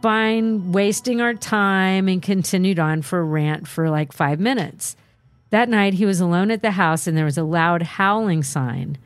Fine, 0.00 0.72
wasting 0.72 1.20
our 1.20 1.34
time, 1.34 2.08
and 2.08 2.22
continued 2.22 2.78
on 2.78 3.02
for 3.02 3.18
a 3.18 3.24
rant 3.24 3.66
for 3.66 3.90
like 3.90 4.12
five 4.12 4.38
minutes. 4.38 4.96
That 5.50 5.68
night, 5.68 5.94
he 5.94 6.06
was 6.06 6.20
alone 6.20 6.50
at 6.50 6.62
the 6.62 6.70
house 6.70 7.06
and 7.06 7.16
there 7.16 7.24
was 7.24 7.38
a 7.38 7.42
loud 7.42 7.82
howling 7.82 8.42
sign. 8.42 8.98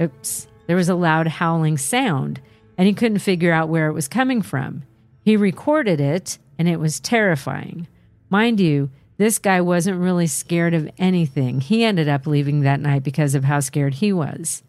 Oops. 0.00 0.46
There 0.70 0.76
was 0.76 0.88
a 0.88 0.94
loud 0.94 1.26
howling 1.26 1.78
sound, 1.78 2.40
and 2.78 2.86
he 2.86 2.94
couldn't 2.94 3.18
figure 3.18 3.50
out 3.50 3.68
where 3.68 3.88
it 3.88 3.92
was 3.92 4.06
coming 4.06 4.40
from. 4.40 4.84
He 5.24 5.36
recorded 5.36 6.00
it, 6.00 6.38
and 6.60 6.68
it 6.68 6.78
was 6.78 7.00
terrifying. 7.00 7.88
Mind 8.28 8.60
you, 8.60 8.88
this 9.16 9.40
guy 9.40 9.62
wasn't 9.62 9.98
really 9.98 10.28
scared 10.28 10.72
of 10.72 10.88
anything. 10.96 11.60
He 11.60 11.82
ended 11.82 12.08
up 12.08 12.24
leaving 12.24 12.60
that 12.60 12.78
night 12.78 13.02
because 13.02 13.34
of 13.34 13.42
how 13.42 13.58
scared 13.58 13.94
he 13.94 14.12
was. 14.12 14.62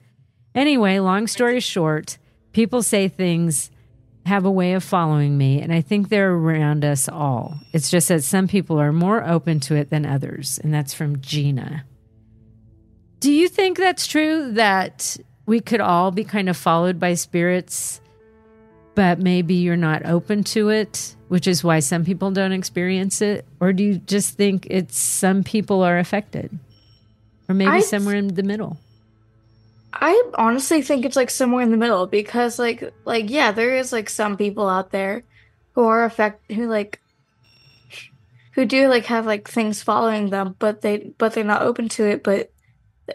Anyway, 0.55 0.97
long 0.97 1.27
story 1.27 1.59
short, 1.59 2.17
people 2.51 2.81
say 2.81 3.07
things 3.07 3.69
have 4.25 4.43
a 4.43 4.49
way 4.49 4.73
of 4.73 4.83
following 4.83 5.37
me, 5.37 5.61
and 5.61 5.71
I 5.71 5.81
think 5.81 6.09
they're 6.09 6.33
around 6.33 6.83
us 6.83 7.07
all. 7.07 7.59
It's 7.73 7.91
just 7.91 8.07
that 8.07 8.23
some 8.23 8.47
people 8.47 8.79
are 8.79 8.91
more 8.91 9.23
open 9.23 9.59
to 9.59 9.75
it 9.75 9.91
than 9.91 10.07
others, 10.07 10.59
and 10.63 10.73
that's 10.73 10.95
from 10.95 11.21
Gina. 11.21 11.85
Do 13.19 13.31
you 13.31 13.47
think 13.47 13.77
that's 13.77 14.07
true 14.07 14.53
that 14.53 15.15
we 15.45 15.59
could 15.59 15.81
all 15.81 16.11
be 16.11 16.23
kind 16.23 16.49
of 16.49 16.57
followed 16.57 16.99
by 16.99 17.13
spirits, 17.15 18.01
but 18.95 19.19
maybe 19.19 19.55
you're 19.55 19.77
not 19.77 20.05
open 20.05 20.43
to 20.43 20.69
it, 20.69 21.15
which 21.27 21.47
is 21.47 21.63
why 21.63 21.79
some 21.79 22.05
people 22.05 22.31
don't 22.31 22.51
experience 22.51 23.21
it? 23.21 23.45
Or 23.59 23.73
do 23.73 23.83
you 23.83 23.97
just 23.97 24.35
think 24.35 24.67
it's 24.69 24.97
some 24.97 25.43
people 25.43 25.81
are 25.81 25.97
affected? 25.97 26.57
Or 27.49 27.55
maybe 27.55 27.71
I- 27.71 27.79
somewhere 27.81 28.15
in 28.15 28.29
the 28.35 28.43
middle? 28.43 28.77
I 29.93 30.23
honestly 30.35 30.81
think 30.81 31.03
it's 31.03 31.17
like 31.17 31.29
somewhere 31.29 31.63
in 31.63 31.71
the 31.71 31.77
middle 31.77 32.07
because 32.07 32.57
like 32.57 32.93
like 33.03 33.29
yeah, 33.29 33.51
there 33.51 33.75
is 33.75 33.91
like 33.91 34.09
some 34.09 34.37
people 34.37 34.69
out 34.69 34.91
there 34.91 35.23
who 35.73 35.83
are 35.83 36.05
affect 36.05 36.49
who 36.49 36.67
like 36.67 37.01
who 38.53 38.65
do 38.65 38.87
like 38.87 39.05
have 39.07 39.25
like 39.25 39.49
things 39.49 39.83
following 39.83 40.29
them, 40.29 40.55
but 40.59 40.81
they 40.81 41.11
but 41.17 41.33
they're 41.33 41.43
not 41.43 41.61
open 41.61 41.89
to 41.89 42.05
it, 42.05 42.23
but 42.23 42.51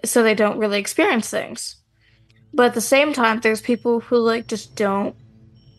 so 0.04 0.22
they 0.22 0.34
don't 0.34 0.58
really 0.58 0.78
experience 0.78 1.30
things. 1.30 1.76
But 2.56 2.66
at 2.66 2.74
the 2.74 2.80
same 2.80 3.12
time, 3.12 3.40
there's 3.40 3.60
people 3.60 4.00
who 4.00 4.16
like 4.18 4.46
just 4.48 4.74
don't 4.74 5.14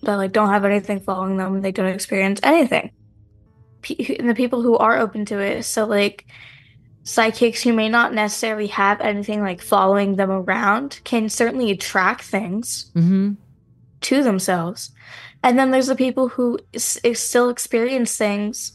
that 0.04 0.16
like 0.16 0.32
don't 0.32 0.50
have 0.50 0.64
anything 0.64 1.00
following 1.02 1.38
them. 1.38 1.62
They 1.62 1.72
don't 1.72 1.88
experience 1.88 2.40
anything. 2.44 2.92
Pe- 3.82 4.16
And 4.20 4.30
the 4.30 4.36
people 4.36 4.62
who 4.62 4.78
are 4.78 4.98
open 4.98 5.26
to 5.26 5.40
it, 5.40 5.64
so 5.64 5.86
like 5.86 6.26
psychics 7.04 7.64
who 7.64 7.74
may 7.74 7.90
not 7.90 8.14
necessarily 8.14 8.68
have 8.68 9.02
anything 9.02 9.42
like 9.42 9.62
following 9.62 10.16
them 10.18 10.30
around 10.30 11.00
can 11.04 11.30
certainly 11.30 11.72
attract 11.72 12.22
things 12.22 12.92
Mm-hmm. 12.96 13.34
to 14.02 14.24
themselves. 14.24 14.92
And 15.44 15.58
then 15.58 15.72
there's 15.72 15.88
the 15.88 15.96
people 15.96 16.28
who 16.28 16.60
is 16.74 17.00
still 17.20 17.50
experience 17.50 18.16
things 18.18 18.74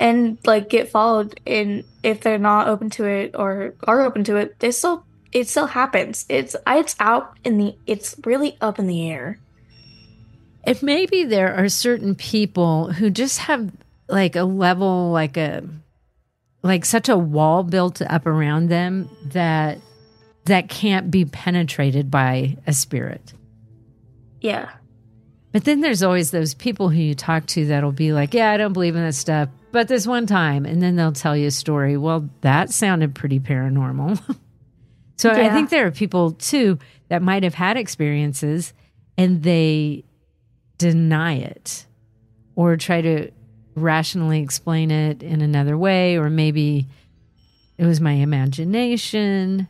and 0.00 0.38
like 0.44 0.68
get 0.68 0.90
followed 0.90 1.40
in 1.46 1.84
if 2.02 2.20
they're 2.20 2.38
not 2.38 2.68
open 2.68 2.90
to 2.90 3.04
it 3.04 3.34
or 3.34 3.74
are 3.84 4.00
open 4.02 4.24
to 4.24 4.36
it, 4.36 4.58
they 4.58 4.72
still 4.72 5.06
it 5.32 5.48
still 5.48 5.66
happens. 5.66 6.26
It's 6.28 6.54
it's 6.66 6.94
out 7.00 7.36
in 7.44 7.58
the 7.58 7.74
it's 7.86 8.14
really 8.24 8.56
up 8.60 8.78
in 8.78 8.86
the 8.86 9.10
air. 9.10 9.38
If 10.66 10.82
maybe 10.82 11.24
there 11.24 11.54
are 11.54 11.68
certain 11.68 12.14
people 12.14 12.92
who 12.92 13.10
just 13.10 13.40
have 13.40 13.72
like 14.08 14.36
a 14.36 14.44
level, 14.44 15.10
like 15.10 15.36
a 15.36 15.64
like 16.62 16.84
such 16.84 17.08
a 17.08 17.16
wall 17.16 17.64
built 17.64 18.00
up 18.02 18.26
around 18.26 18.68
them 18.68 19.08
that 19.26 19.78
that 20.44 20.68
can't 20.68 21.10
be 21.10 21.24
penetrated 21.24 22.10
by 22.10 22.56
a 22.66 22.72
spirit. 22.72 23.32
Yeah. 24.40 24.70
But 25.52 25.64
then 25.64 25.80
there's 25.80 26.02
always 26.02 26.30
those 26.30 26.54
people 26.54 26.88
who 26.88 27.00
you 27.00 27.14
talk 27.14 27.46
to 27.46 27.66
that'll 27.66 27.92
be 27.92 28.12
like, 28.12 28.34
"Yeah, 28.34 28.50
I 28.50 28.56
don't 28.56 28.72
believe 28.72 28.96
in 28.96 29.04
this 29.04 29.18
stuff, 29.18 29.48
but 29.70 29.88
this 29.88 30.06
one 30.06 30.26
time," 30.26 30.64
and 30.64 30.80
then 30.80 30.96
they'll 30.96 31.12
tell 31.12 31.36
you 31.36 31.48
a 31.48 31.50
story. 31.50 31.96
Well, 31.96 32.28
that 32.42 32.70
sounded 32.70 33.14
pretty 33.14 33.40
paranormal. 33.40 34.36
so 35.22 35.42
I 35.42 35.50
think 35.50 35.70
there 35.70 35.86
are 35.86 35.90
people 35.90 36.32
too 36.32 36.78
that 37.08 37.22
might 37.22 37.42
have 37.42 37.54
had 37.54 37.76
experiences 37.76 38.72
and 39.16 39.42
they 39.42 40.04
deny 40.78 41.34
it 41.34 41.86
or 42.56 42.76
try 42.76 43.00
to 43.00 43.30
rationally 43.74 44.40
explain 44.40 44.90
it 44.90 45.22
in 45.22 45.40
another 45.40 45.78
way, 45.78 46.16
or 46.16 46.28
maybe 46.28 46.86
it 47.78 47.86
was 47.86 48.00
my 48.00 48.12
imagination. 48.12 49.68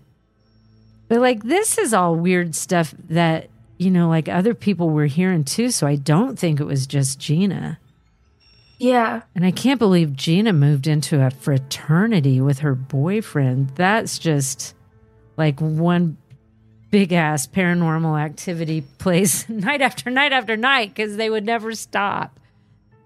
But 1.08 1.20
like 1.20 1.42
this 1.42 1.78
is 1.78 1.92
all 1.92 2.16
weird 2.16 2.54
stuff 2.54 2.94
that, 3.10 3.48
you 3.78 3.90
know, 3.90 4.08
like 4.08 4.28
other 4.28 4.54
people 4.54 4.90
were 4.90 5.06
hearing 5.06 5.44
too. 5.44 5.70
So 5.70 5.86
I 5.86 5.96
don't 5.96 6.38
think 6.38 6.60
it 6.60 6.64
was 6.64 6.86
just 6.86 7.18
Gina. 7.18 7.78
Yeah. 8.78 9.22
And 9.34 9.44
I 9.44 9.52
can't 9.52 9.78
believe 9.78 10.16
Gina 10.16 10.52
moved 10.52 10.88
into 10.88 11.24
a 11.24 11.30
fraternity 11.30 12.40
with 12.40 12.60
her 12.60 12.74
boyfriend. 12.74 13.70
That's 13.76 14.18
just 14.18 14.74
like 15.36 15.60
one 15.60 16.16
big 16.90 17.12
ass 17.12 17.46
paranormal 17.46 18.20
activity 18.20 18.82
place 18.98 19.48
night 19.48 19.80
after 19.80 20.10
night 20.10 20.32
after 20.32 20.56
night 20.56 20.90
because 20.94 21.16
they 21.16 21.30
would 21.30 21.44
never 21.46 21.74
stop. 21.74 22.38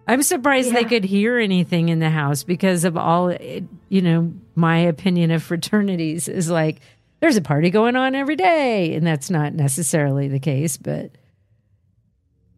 I'm 0.08 0.22
surprised 0.22 0.72
they 0.72 0.84
could 0.84 1.04
hear 1.04 1.36
anything 1.38 1.88
in 1.88 1.98
the 1.98 2.10
house 2.10 2.42
because 2.44 2.84
of 2.84 2.96
all, 2.96 3.28
it- 3.28 3.64
you 3.88 4.02
know, 4.02 4.32
my 4.54 4.78
opinion 4.78 5.30
of 5.30 5.42
fraternities 5.42 6.28
is 6.28 6.48
like 6.50 6.80
there's 7.20 7.36
a 7.36 7.40
party 7.42 7.70
going 7.70 7.96
on 7.96 8.14
every 8.14 8.36
day. 8.36 8.94
And 8.94 9.06
that's 9.06 9.30
not 9.30 9.54
necessarily 9.54 10.28
the 10.28 10.38
case, 10.40 10.76
but. 10.76 11.10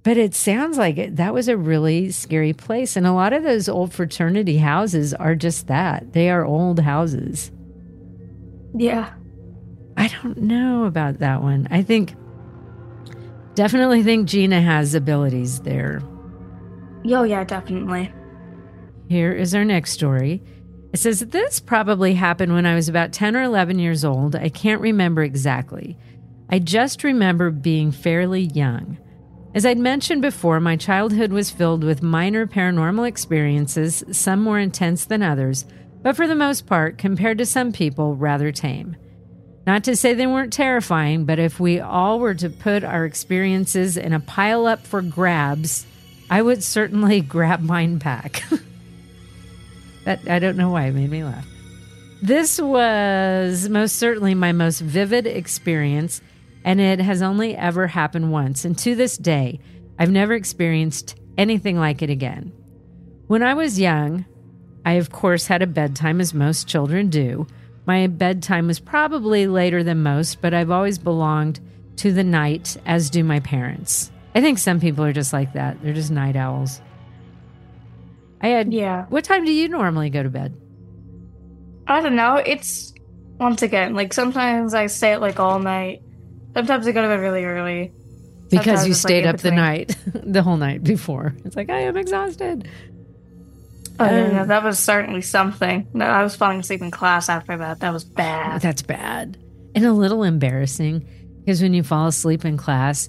But 0.05 0.17
it 0.17 0.35
sounds 0.35 0.79
like 0.79 0.97
it, 0.97 1.17
that 1.17 1.35
was 1.35 1.49
a 1.49 1.57
really 1.57 2.11
scary 2.13 2.53
place. 2.55 2.97
And 2.97 3.07
a 3.07 3.13
lot 3.13 3.33
of 3.35 3.43
those 3.43 3.69
old 3.69 3.93
fraternity 3.93 4.57
houses 4.57 5.13
are 5.13 5.35
just 5.35 5.67
that. 5.67 6.13
They 6.15 6.31
are 6.31 6.47
old 6.47 6.81
houses. 6.81 7.51
Yeah. 8.75 9.13
I 9.99 10.07
don't 10.23 10.39
know 10.39 10.85
about 10.85 11.19
that 11.19 11.43
one. 11.43 11.67
I 11.73 11.83
think, 11.83 12.15
definitely 13.55 14.05
think 14.05 14.29
Gina 14.29 14.61
has 14.61 14.95
abilities 14.95 15.61
there. 15.61 16.01
Yo, 17.03 17.25
yeah, 17.25 17.43
definitely. 17.43 18.13
Here 19.09 19.33
is 19.33 19.57
our 19.57 19.65
next 19.65 19.91
story. 19.91 20.41
It 20.93 20.99
says 20.99 21.19
this 21.19 21.59
probably 21.59 22.15
happened 22.15 22.55
when 22.55 22.65
I 22.65 22.77
was 22.77 22.89
about 22.89 23.13
10 23.13 23.35
or 23.35 23.43
11 23.43 23.81
years 23.81 24.05
old. 24.05 24.37
I 24.37 24.49
can't 24.51 24.81
remember 24.81 25.25
exactly. 25.25 25.99
I 26.49 26.61
just 26.61 27.03
remember 27.03 27.51
being 27.51 27.91
fairly 27.91 28.43
young. 28.43 28.99
As 29.53 29.67
I'd 29.67 29.79
mentioned 29.79 30.23
before, 30.23 30.61
my 30.61 30.77
childhood 30.77 31.33
was 31.33 31.51
filled 31.51 31.83
with 31.83 32.03
minor 32.03 32.47
paranormal 32.47 33.09
experiences, 33.09 34.05
some 34.13 34.43
more 34.43 34.61
intense 34.61 35.07
than 35.07 35.25
others, 35.25 35.65
but 36.03 36.15
for 36.15 36.29
the 36.29 36.37
most 36.37 36.67
part, 36.67 36.99
compared 36.99 37.39
to 37.39 37.47
some 37.47 37.73
people, 37.73 38.15
rather 38.15 38.53
tame. 38.53 38.97
Not 39.69 39.85
to 39.85 39.97
say 39.97 40.15
they 40.15 40.27
weren't 40.27 40.55
terrifying, 40.55 41.27
but 41.27 41.39
if 41.39 41.61
we 41.61 41.79
all 41.79 42.21
were 42.21 42.33
to 42.37 42.49
put 42.49 42.83
our 42.85 43.05
experiences 43.05 43.99
in 43.99 44.15
a 44.15 44.19
pile 44.19 44.67
up 44.67 44.87
for 44.87 45.03
grabs, 45.03 45.85
I 46.31 46.41
would 46.41 46.65
certainly 46.65 47.21
grab 47.37 47.61
mine 47.61 47.99
back. 47.99 48.45
that 50.07 50.27
I 50.27 50.39
don't 50.39 50.57
know 50.57 50.71
why 50.71 50.87
it 50.87 50.95
made 50.95 51.11
me 51.11 51.23
laugh. 51.23 51.47
This 52.23 52.59
was 52.59 53.69
most 53.69 53.97
certainly 53.97 54.35
my 54.35 54.53
most 54.53 54.81
vivid 54.81 55.27
experience, 55.27 56.23
and 56.65 56.81
it 56.81 56.99
has 57.01 57.21
only 57.21 57.55
ever 57.55 57.89
happened 57.89 58.33
once. 58.33 58.65
And 58.65 58.79
to 58.79 58.95
this 58.95 59.19
day, 59.19 59.61
I've 59.99 60.11
never 60.11 60.33
experienced 60.33 61.15
anything 61.37 61.79
like 61.79 62.01
it 62.01 62.09
again. 62.09 62.53
When 63.27 63.43
I 63.43 63.53
was 63.53 63.79
young, 63.79 64.25
I 64.87 64.93
of 64.93 65.11
course 65.13 65.47
had 65.47 65.61
a 65.61 65.67
bedtime 65.67 66.23
as 66.23 66.33
most 66.33 66.67
children 66.67 67.11
do. 67.11 67.47
My 67.89 68.07
bedtime 68.07 68.67
was 68.67 68.81
probably 68.81 69.47
later 69.47 69.83
than 69.83 70.03
most, 70.03 70.43
but 70.43 70.53
I've 70.53 70.71
always 70.71 70.99
belonged 70.99 71.59
to 71.97 72.13
the 72.13 72.23
night, 72.23 72.77
as 72.85 73.09
do 73.09 73.25
my 73.25 73.41
parents. 73.41 74.13
I 74.35 74.43
think 74.43 74.59
some 74.59 74.79
people 74.79 75.07
are 75.07 75.13
just 75.15 75.33
like 75.33 75.55
that. 75.55 75.83
They're 75.83 75.95
just 75.95 76.11
night 76.11 76.37
owls. 76.37 76.83
I 78.43 78.49
had. 78.49 78.75
Yeah. 78.75 79.07
What 79.09 79.25
time 79.25 79.47
do 79.47 79.53
you 79.53 79.69
normally 79.69 80.11
go 80.11 80.23
to 80.23 80.29
bed? 80.29 80.55
I 81.87 82.03
don't 82.03 82.15
know. 82.15 82.35
It's 82.35 82.93
once 83.39 83.63
again 83.63 83.95
like 83.95 84.13
sometimes 84.13 84.75
I 84.75 84.89
stay 84.89 85.15
up 85.15 85.23
like 85.23 85.41
all 85.41 85.59
night. 85.59 86.03
Sometimes 86.55 86.87
I 86.87 86.93
go 86.93 87.01
to 87.01 87.09
bed 87.09 87.21
really 87.21 87.47
early. 87.47 87.95
Because 88.51 88.85
you 88.85 88.93
it's, 88.93 89.03
like, 89.03 89.11
stayed 89.11 89.27
up 89.27 89.39
the 89.39 89.51
night, 89.51 89.97
the 90.13 90.43
whole 90.43 90.59
night 90.59 90.85
before. 90.85 91.35
It's 91.47 91.57
like 91.57 91.71
I 91.71 91.81
am 91.81 91.97
exhausted. 91.97 92.69
Oh 94.01 94.05
Um, 94.41 94.49
that 94.49 94.63
was 94.63 94.79
certainly 94.79 95.23
something. 95.23 95.87
No, 95.93 96.05
I 96.07 96.23
was 96.23 96.37
falling 96.37 96.61
asleep 96.61 96.83
in 96.83 96.91
class 96.91 97.29
after 97.29 97.57
that. 97.57 97.81
That 97.81 97.93
was 97.93 98.05
bad. 98.05 98.61
That's 98.63 98.83
bad 98.83 99.39
and 99.75 99.85
a 99.85 99.93
little 99.93 100.23
embarrassing 100.25 101.07
because 101.41 101.63
when 101.63 101.73
you 101.75 101.83
fall 101.83 102.07
asleep 102.09 102.45
in 102.45 102.57
class, 102.57 103.09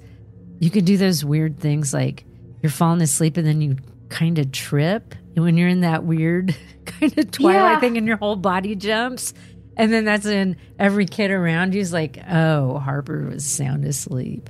you 0.59 0.69
can 0.69 0.83
do 0.85 0.97
those 0.97 1.23
weird 1.25 1.57
things 1.59 1.93
like 1.93 2.25
you're 2.61 2.69
falling 2.69 3.01
asleep 3.01 3.37
and 3.37 3.47
then 3.47 3.61
you 3.61 3.77
kind 4.09 4.37
of 4.37 4.51
trip. 4.51 5.15
And 5.35 5.43
when 5.45 5.57
you're 5.57 5.69
in 5.69 5.81
that 5.81 6.03
weird 6.03 6.55
kind 6.85 7.17
of 7.17 7.31
twilight 7.31 7.55
Yeah. 7.75 7.79
thing 7.79 7.97
and 7.97 8.05
your 8.05 8.17
whole 8.17 8.35
body 8.35 8.75
jumps. 8.75 9.33
And 9.77 9.91
then 9.93 10.03
that's 10.05 10.25
in 10.25 10.57
every 10.77 11.05
kid 11.05 11.31
around 11.31 11.73
you's 11.73 11.93
like, 11.93 12.19
oh, 12.29 12.77
Harper 12.79 13.25
was 13.25 13.45
sound 13.45 13.85
asleep. 13.85 14.49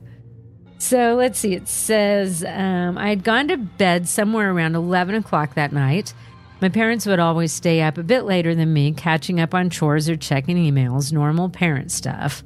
So 0.79 1.15
let's 1.15 1.38
see. 1.39 1.53
It 1.53 1.67
says 1.67 2.43
um, 2.43 2.98
I 2.98 3.10
had 3.10 3.24
gone 3.24 3.50
to 3.50 3.58
bed 3.58 4.08
somewhere 4.10 4.51
around 4.51 4.75
11 4.75 5.15
o'clock 5.15 5.53
that 5.55 5.72
night. 5.72 6.13
My 6.62 6.70
parents 6.70 7.06
would 7.06 7.20
always 7.20 7.54
stay 7.54 7.82
up 7.82 7.98
a 7.98 8.04
bit 8.04 8.25
later 8.25 8.54
than 8.54 8.74
me, 8.74 8.92
catching 8.92 9.39
up 9.39 9.56
on 9.56 9.70
chores 9.70 10.10
or 10.10 10.18
checking 10.18 10.58
emails, 10.58 11.13
normal 11.13 11.50
parent 11.50 11.92
stuff. 11.92 12.44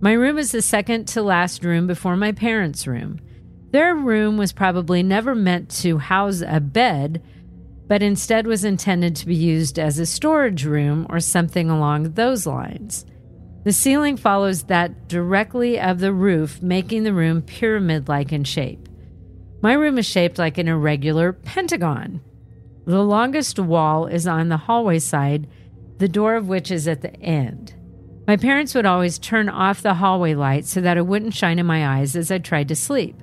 My 0.00 0.12
room 0.12 0.38
is 0.38 0.50
the 0.50 0.62
second 0.62 1.06
to 1.08 1.22
last 1.22 1.62
room 1.62 1.86
before 1.86 2.16
my 2.16 2.32
parents' 2.32 2.86
room. 2.86 3.20
Their 3.70 3.94
room 3.94 4.38
was 4.38 4.52
probably 4.52 5.02
never 5.02 5.34
meant 5.34 5.68
to 5.82 5.98
house 5.98 6.42
a 6.46 6.60
bed, 6.60 7.22
but 7.86 8.02
instead 8.02 8.46
was 8.46 8.64
intended 8.64 9.14
to 9.16 9.26
be 9.26 9.34
used 9.34 9.78
as 9.78 9.98
a 9.98 10.06
storage 10.06 10.64
room 10.64 11.06
or 11.10 11.20
something 11.20 11.68
along 11.68 12.12
those 12.12 12.46
lines. 12.46 13.04
The 13.64 13.72
ceiling 13.72 14.16
follows 14.16 14.64
that 14.64 15.08
directly 15.08 15.78
of 15.78 15.98
the 15.98 16.12
roof, 16.12 16.62
making 16.62 17.02
the 17.02 17.14
room 17.14 17.42
pyramid 17.42 18.08
like 18.08 18.32
in 18.32 18.44
shape. 18.44 18.88
My 19.62 19.74
room 19.74 19.98
is 19.98 20.06
shaped 20.06 20.38
like 20.38 20.56
an 20.56 20.68
irregular 20.68 21.32
pentagon. 21.32 22.20
The 22.86 23.02
longest 23.02 23.58
wall 23.58 24.06
is 24.06 24.26
on 24.26 24.48
the 24.48 24.56
hallway 24.56 24.98
side, 24.98 25.46
the 25.98 26.08
door 26.08 26.36
of 26.36 26.48
which 26.48 26.70
is 26.70 26.86
at 26.86 27.00
the 27.00 27.14
end. 27.20 27.74
My 28.26 28.36
parents 28.36 28.74
would 28.74 28.86
always 28.86 29.18
turn 29.18 29.48
off 29.48 29.82
the 29.82 29.94
hallway 29.94 30.34
light 30.34 30.64
so 30.64 30.80
that 30.80 30.96
it 30.96 31.06
wouldn't 31.06 31.34
shine 31.34 31.58
in 31.58 31.66
my 31.66 31.98
eyes 31.98 32.16
as 32.16 32.30
I 32.30 32.38
tried 32.38 32.68
to 32.68 32.76
sleep. 32.76 33.16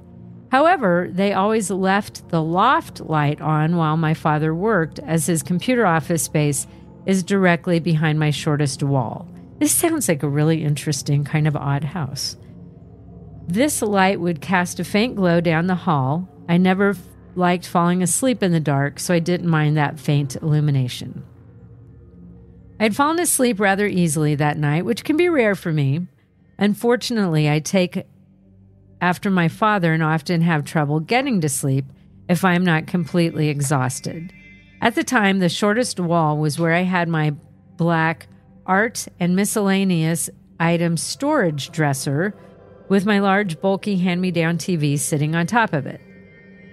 However, 0.52 1.10
they 1.12 1.34
always 1.34 1.72
left 1.72 2.30
the 2.30 2.42
loft 2.44 3.00
light 3.00 3.40
on 3.40 3.78
while 3.78 3.98
my 3.98 4.14
father 4.14 4.54
worked, 4.54 5.00
as 5.00 5.26
his 5.26 5.44
computer 5.44 5.86
office 5.86 6.24
space 6.24 6.68
is 7.06 7.24
directly 7.24 7.80
behind 7.80 8.20
my 8.20 8.32
shortest 8.32 8.84
wall. 8.84 9.28
This 9.60 9.72
sounds 9.72 10.08
like 10.08 10.24
a 10.24 10.30
really 10.30 10.64
interesting, 10.64 11.24
kind 11.24 11.48
of 11.48 11.56
odd 11.56 11.84
house. 11.84 12.36
This 13.48 13.82
light 13.82 14.20
would 14.20 14.42
cast 14.42 14.80
a 14.80 14.84
faint 14.84 15.16
glow 15.16 15.40
down 15.40 15.68
the 15.68 15.76
hall. 15.76 16.28
I 16.50 16.58
never 16.58 16.96
liked 17.36 17.66
falling 17.66 18.04
asleep 18.04 18.44
in 18.44 18.52
the 18.52 18.60
dark, 18.60 19.00
so 19.00 19.14
I 19.14 19.20
didn't 19.20 19.50
mind 19.50 19.78
that 19.78 20.00
faint 20.00 20.36
illumination. 20.36 21.24
I'd 22.80 22.96
fallen 22.96 23.20
asleep 23.20 23.60
rather 23.60 23.86
easily 23.86 24.36
that 24.36 24.58
night, 24.58 24.86
which 24.86 25.04
can 25.04 25.16
be 25.16 25.30
rare 25.30 25.56
for 25.56 25.72
me. 25.72 26.08
Unfortunately, 26.58 27.50
I 27.50 27.60
take 27.60 28.06
after 29.00 29.30
my 29.30 29.48
father 29.48 29.94
and 29.94 30.04
often 30.04 30.42
have 30.42 30.64
trouble 30.64 31.00
getting 31.00 31.42
to 31.42 31.50
sleep 31.50 31.86
if 32.28 32.44
I'm 32.44 32.64
not 32.64 32.88
completely 32.88 33.50
exhausted. 33.50 34.34
At 34.82 34.96
the 34.96 35.04
time, 35.04 35.40
the 35.40 35.50
shortest 35.50 36.00
wall 36.00 36.38
was 36.38 36.58
where 36.58 36.74
I 36.74 36.82
had 36.82 37.08
my 37.08 37.36
black 37.78 38.28
art 38.66 39.08
and 39.20 39.36
miscellaneous 39.36 40.30
items 40.60 41.02
storage 41.02 41.72
dresser 41.72 42.36
with 42.90 43.06
my 43.06 43.20
large, 43.20 43.62
bulky 43.62 43.98
hand 43.98 44.22
me 44.22 44.32
down 44.32 44.58
TV 44.58 44.98
sitting 44.98 45.36
on 45.36 45.48
top 45.48 45.74
of 45.74 45.86
it. 45.86 46.02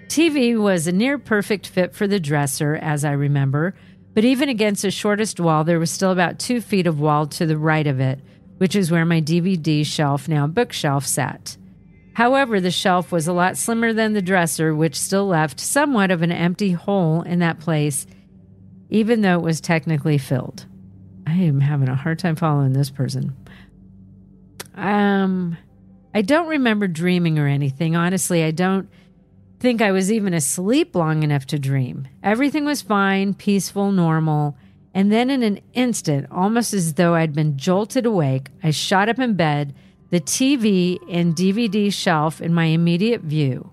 TV 0.09 0.59
was 0.61 0.87
a 0.87 0.93
near 0.93 1.19
perfect 1.19 1.67
fit 1.67 1.95
for 1.95 2.07
the 2.07 2.19
dresser, 2.19 2.75
as 2.77 3.05
I 3.05 3.13
remember, 3.13 3.75
but 4.15 4.25
even 4.25 4.49
against 4.49 4.83
the 4.83 4.91
shortest 4.91 5.39
wall, 5.39 5.65
there 5.65 5.79
was 5.79 5.91
still 5.91 6.11
about 6.11 6.39
two 6.39 6.61
feet 6.61 6.87
of 6.87 6.99
wall 6.99 7.27
to 7.27 7.47
the 7.47 7.59
right 7.59 7.87
of 7.87 8.01
it, 8.01 8.19
which 8.57 8.75
is 8.75 8.91
where 8.91 9.05
my 9.05 9.21
DVD 9.21 9.85
shelf, 9.85 10.27
now 10.27 10.47
bookshelf, 10.47 11.07
sat. 11.07 11.57
However, 12.15 12.59
the 12.59 12.71
shelf 12.71 13.13
was 13.13 13.29
a 13.29 13.33
lot 13.33 13.57
slimmer 13.57 13.93
than 13.93 14.15
the 14.15 14.23
dresser, 14.23 14.75
which 14.75 14.99
still 14.99 15.27
left 15.27 15.61
somewhat 15.61 16.11
of 16.11 16.23
an 16.23 16.33
empty 16.33 16.73
hole 16.73 17.23
in 17.23 17.39
that 17.41 17.61
place, 17.61 18.07
even 18.91 19.21
though 19.21 19.39
it 19.39 19.45
was 19.45 19.61
technically 19.61 20.19
filled. 20.19 20.67
I 21.27 21.35
am 21.35 21.61
having 21.61 21.89
a 21.89 21.95
hard 21.95 22.19
time 22.19 22.35
following 22.35 22.73
this 22.73 22.91
person. 22.91 23.37
Um, 24.75 25.57
I 26.15 26.23
don't 26.23 26.49
remember 26.49 26.89
dreaming 26.89 27.39
or 27.39 27.47
anything. 27.47 27.95
Honestly, 27.95 28.43
I 28.43 28.51
don't 28.51 28.89
think 29.61 29.83
I 29.83 29.93
was 29.93 30.13
even 30.13 30.35
asleep 30.35 30.95
long 30.95 31.23
enough 31.23 31.47
to 31.47 31.59
dream. 31.59 32.09
Everything 32.23 32.65
was 32.65 32.83
fine, 32.83 33.35
peaceful, 33.35 33.91
normal. 33.93 34.57
And 34.95 35.13
then 35.13 35.31
in 35.31 35.43
an 35.43 35.61
instant, 35.75 36.27
almost 36.31 36.73
as 36.73 36.95
though 36.95 37.15
I'd 37.15 37.35
been 37.35 37.59
jolted 37.59 38.07
awake, 38.07 38.49
I 38.63 38.71
shot 38.71 39.09
up 39.09 39.19
in 39.19 39.35
bed, 39.35 39.75
the 40.11 40.21
TV 40.21 40.99
and 41.11 41.37
DVD 41.37 41.93
shelf 41.93 42.41
in 42.41 42.55
my 42.55 42.67
immediate 42.67 43.23
view. 43.23 43.71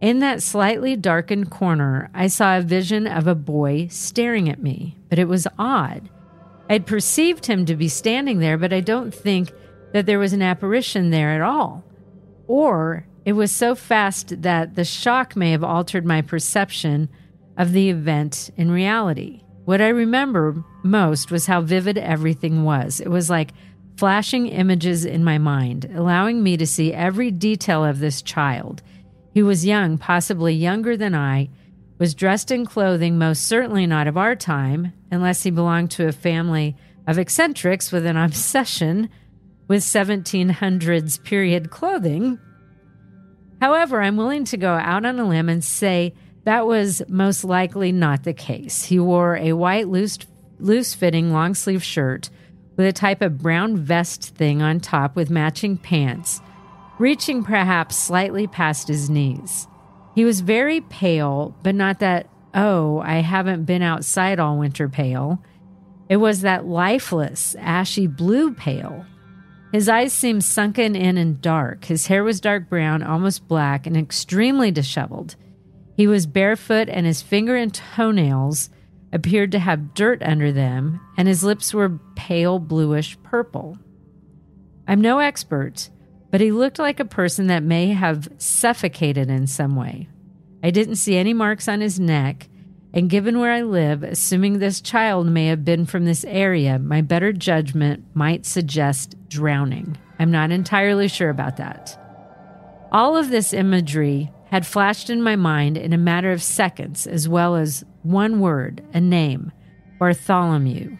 In 0.00 0.20
that 0.20 0.42
slightly 0.42 0.96
darkened 0.96 1.50
corner, 1.50 2.10
I 2.14 2.26
saw 2.26 2.58
a 2.58 2.62
vision 2.62 3.06
of 3.06 3.26
a 3.26 3.34
boy 3.34 3.88
staring 3.90 4.48
at 4.48 4.62
me, 4.62 4.96
but 5.08 5.18
it 5.18 5.28
was 5.28 5.46
odd. 5.58 6.08
I'd 6.68 6.86
perceived 6.86 7.46
him 7.46 7.66
to 7.66 7.76
be 7.76 7.88
standing 7.88 8.38
there, 8.38 8.56
but 8.56 8.72
I 8.72 8.80
don't 8.80 9.12
think 9.12 9.52
that 9.92 10.06
there 10.06 10.18
was 10.18 10.32
an 10.32 10.42
apparition 10.42 11.10
there 11.10 11.30
at 11.30 11.42
all. 11.42 11.84
Or 12.46 13.06
it 13.24 13.32
was 13.34 13.52
so 13.52 13.74
fast 13.74 14.42
that 14.42 14.74
the 14.74 14.84
shock 14.84 15.36
may 15.36 15.50
have 15.50 15.64
altered 15.64 16.06
my 16.06 16.22
perception 16.22 17.08
of 17.56 17.72
the 17.72 17.90
event 17.90 18.50
in 18.56 18.70
reality. 18.70 19.42
What 19.64 19.80
I 19.80 19.88
remember 19.88 20.64
most 20.82 21.30
was 21.30 21.46
how 21.46 21.60
vivid 21.60 21.98
everything 21.98 22.64
was. 22.64 23.00
It 23.00 23.08
was 23.08 23.28
like 23.28 23.52
flashing 23.96 24.46
images 24.46 25.04
in 25.04 25.22
my 25.22 25.36
mind, 25.36 25.90
allowing 25.94 26.42
me 26.42 26.56
to 26.56 26.66
see 26.66 26.92
every 26.92 27.30
detail 27.30 27.84
of 27.84 27.98
this 27.98 28.22
child. 28.22 28.82
He 29.34 29.42
was 29.42 29.66
young, 29.66 29.98
possibly 29.98 30.54
younger 30.54 30.96
than 30.96 31.14
I, 31.14 31.50
was 31.98 32.14
dressed 32.14 32.50
in 32.50 32.64
clothing 32.64 33.18
most 33.18 33.44
certainly 33.44 33.86
not 33.86 34.06
of 34.06 34.16
our 34.16 34.34
time, 34.34 34.94
unless 35.10 35.42
he 35.42 35.50
belonged 35.50 35.90
to 35.90 36.08
a 36.08 36.12
family 36.12 36.74
of 37.06 37.18
eccentrics 37.18 37.92
with 37.92 38.06
an 38.06 38.16
obsession 38.16 39.10
with 39.68 39.82
1700s 39.82 41.22
period 41.22 41.70
clothing. 41.70 42.38
However, 43.60 44.00
I'm 44.00 44.16
willing 44.16 44.44
to 44.46 44.56
go 44.56 44.72
out 44.74 45.04
on 45.04 45.18
a 45.18 45.28
limb 45.28 45.48
and 45.48 45.62
say 45.62 46.14
that 46.44 46.66
was 46.66 47.02
most 47.08 47.44
likely 47.44 47.92
not 47.92 48.24
the 48.24 48.32
case. 48.32 48.84
He 48.84 48.98
wore 48.98 49.36
a 49.36 49.52
white, 49.52 49.88
loose, 49.88 50.18
loose 50.58 50.94
fitting 50.94 51.32
long 51.32 51.54
sleeve 51.54 51.82
shirt 51.82 52.30
with 52.76 52.86
a 52.86 52.92
type 52.92 53.20
of 53.20 53.38
brown 53.38 53.76
vest 53.76 54.34
thing 54.34 54.62
on 54.62 54.80
top 54.80 55.14
with 55.14 55.28
matching 55.28 55.76
pants, 55.76 56.40
reaching 56.98 57.44
perhaps 57.44 57.96
slightly 57.96 58.46
past 58.46 58.88
his 58.88 59.10
knees. 59.10 59.68
He 60.14 60.24
was 60.24 60.40
very 60.40 60.80
pale, 60.80 61.54
but 61.62 61.74
not 61.74 61.98
that, 61.98 62.30
oh, 62.54 63.00
I 63.00 63.16
haven't 63.16 63.64
been 63.64 63.82
outside 63.82 64.40
all 64.40 64.58
winter 64.58 64.88
pale. 64.88 65.42
It 66.08 66.16
was 66.16 66.40
that 66.40 66.64
lifeless, 66.64 67.54
ashy 67.58 68.06
blue 68.06 68.54
pale. 68.54 69.04
His 69.72 69.88
eyes 69.88 70.12
seemed 70.12 70.42
sunken 70.44 70.96
in 70.96 71.16
and 71.16 71.40
dark. 71.40 71.84
His 71.84 72.08
hair 72.08 72.24
was 72.24 72.40
dark 72.40 72.68
brown, 72.68 73.02
almost 73.02 73.46
black, 73.46 73.86
and 73.86 73.96
extremely 73.96 74.70
disheveled. 74.70 75.36
He 75.96 76.06
was 76.06 76.26
barefoot, 76.26 76.88
and 76.88 77.06
his 77.06 77.22
finger 77.22 77.56
and 77.56 77.72
toenails 77.72 78.70
appeared 79.12 79.52
to 79.52 79.58
have 79.58 79.94
dirt 79.94 80.22
under 80.22 80.50
them, 80.50 81.00
and 81.16 81.28
his 81.28 81.44
lips 81.44 81.72
were 81.72 82.00
pale 82.16 82.58
bluish 82.58 83.16
purple. 83.22 83.78
I'm 84.88 85.00
no 85.00 85.18
expert, 85.20 85.88
but 86.30 86.40
he 86.40 86.50
looked 86.50 86.78
like 86.78 86.98
a 86.98 87.04
person 87.04 87.46
that 87.48 87.62
may 87.62 87.88
have 87.88 88.28
suffocated 88.38 89.30
in 89.30 89.46
some 89.46 89.76
way. 89.76 90.08
I 90.62 90.70
didn't 90.70 90.96
see 90.96 91.16
any 91.16 91.32
marks 91.32 91.68
on 91.68 91.80
his 91.80 92.00
neck, 92.00 92.48
and 92.92 93.08
given 93.08 93.38
where 93.38 93.52
I 93.52 93.62
live, 93.62 94.02
assuming 94.02 94.58
this 94.58 94.80
child 94.80 95.26
may 95.26 95.46
have 95.46 95.64
been 95.64 95.86
from 95.86 96.04
this 96.04 96.24
area, 96.24 96.78
my 96.78 97.00
better 97.02 97.32
judgment 97.32 98.04
might 98.14 98.44
suggest 98.44 99.14
drowning. 99.28 99.96
I'm 100.18 100.30
not 100.30 100.50
entirely 100.50 101.06
sure 101.06 101.30
about 101.30 101.56
that. 101.58 101.96
All 102.90 103.16
of 103.16 103.30
this 103.30 103.52
imagery 103.52 104.32
had 104.50 104.66
flashed 104.66 105.08
in 105.08 105.22
my 105.22 105.36
mind 105.36 105.76
in 105.76 105.92
a 105.92 105.98
matter 105.98 106.32
of 106.32 106.42
seconds, 106.42 107.06
as 107.06 107.28
well 107.28 107.54
as 107.54 107.84
one 108.02 108.40
word, 108.40 108.84
a 108.92 109.00
name 109.00 109.52
Bartholomew. 110.00 110.96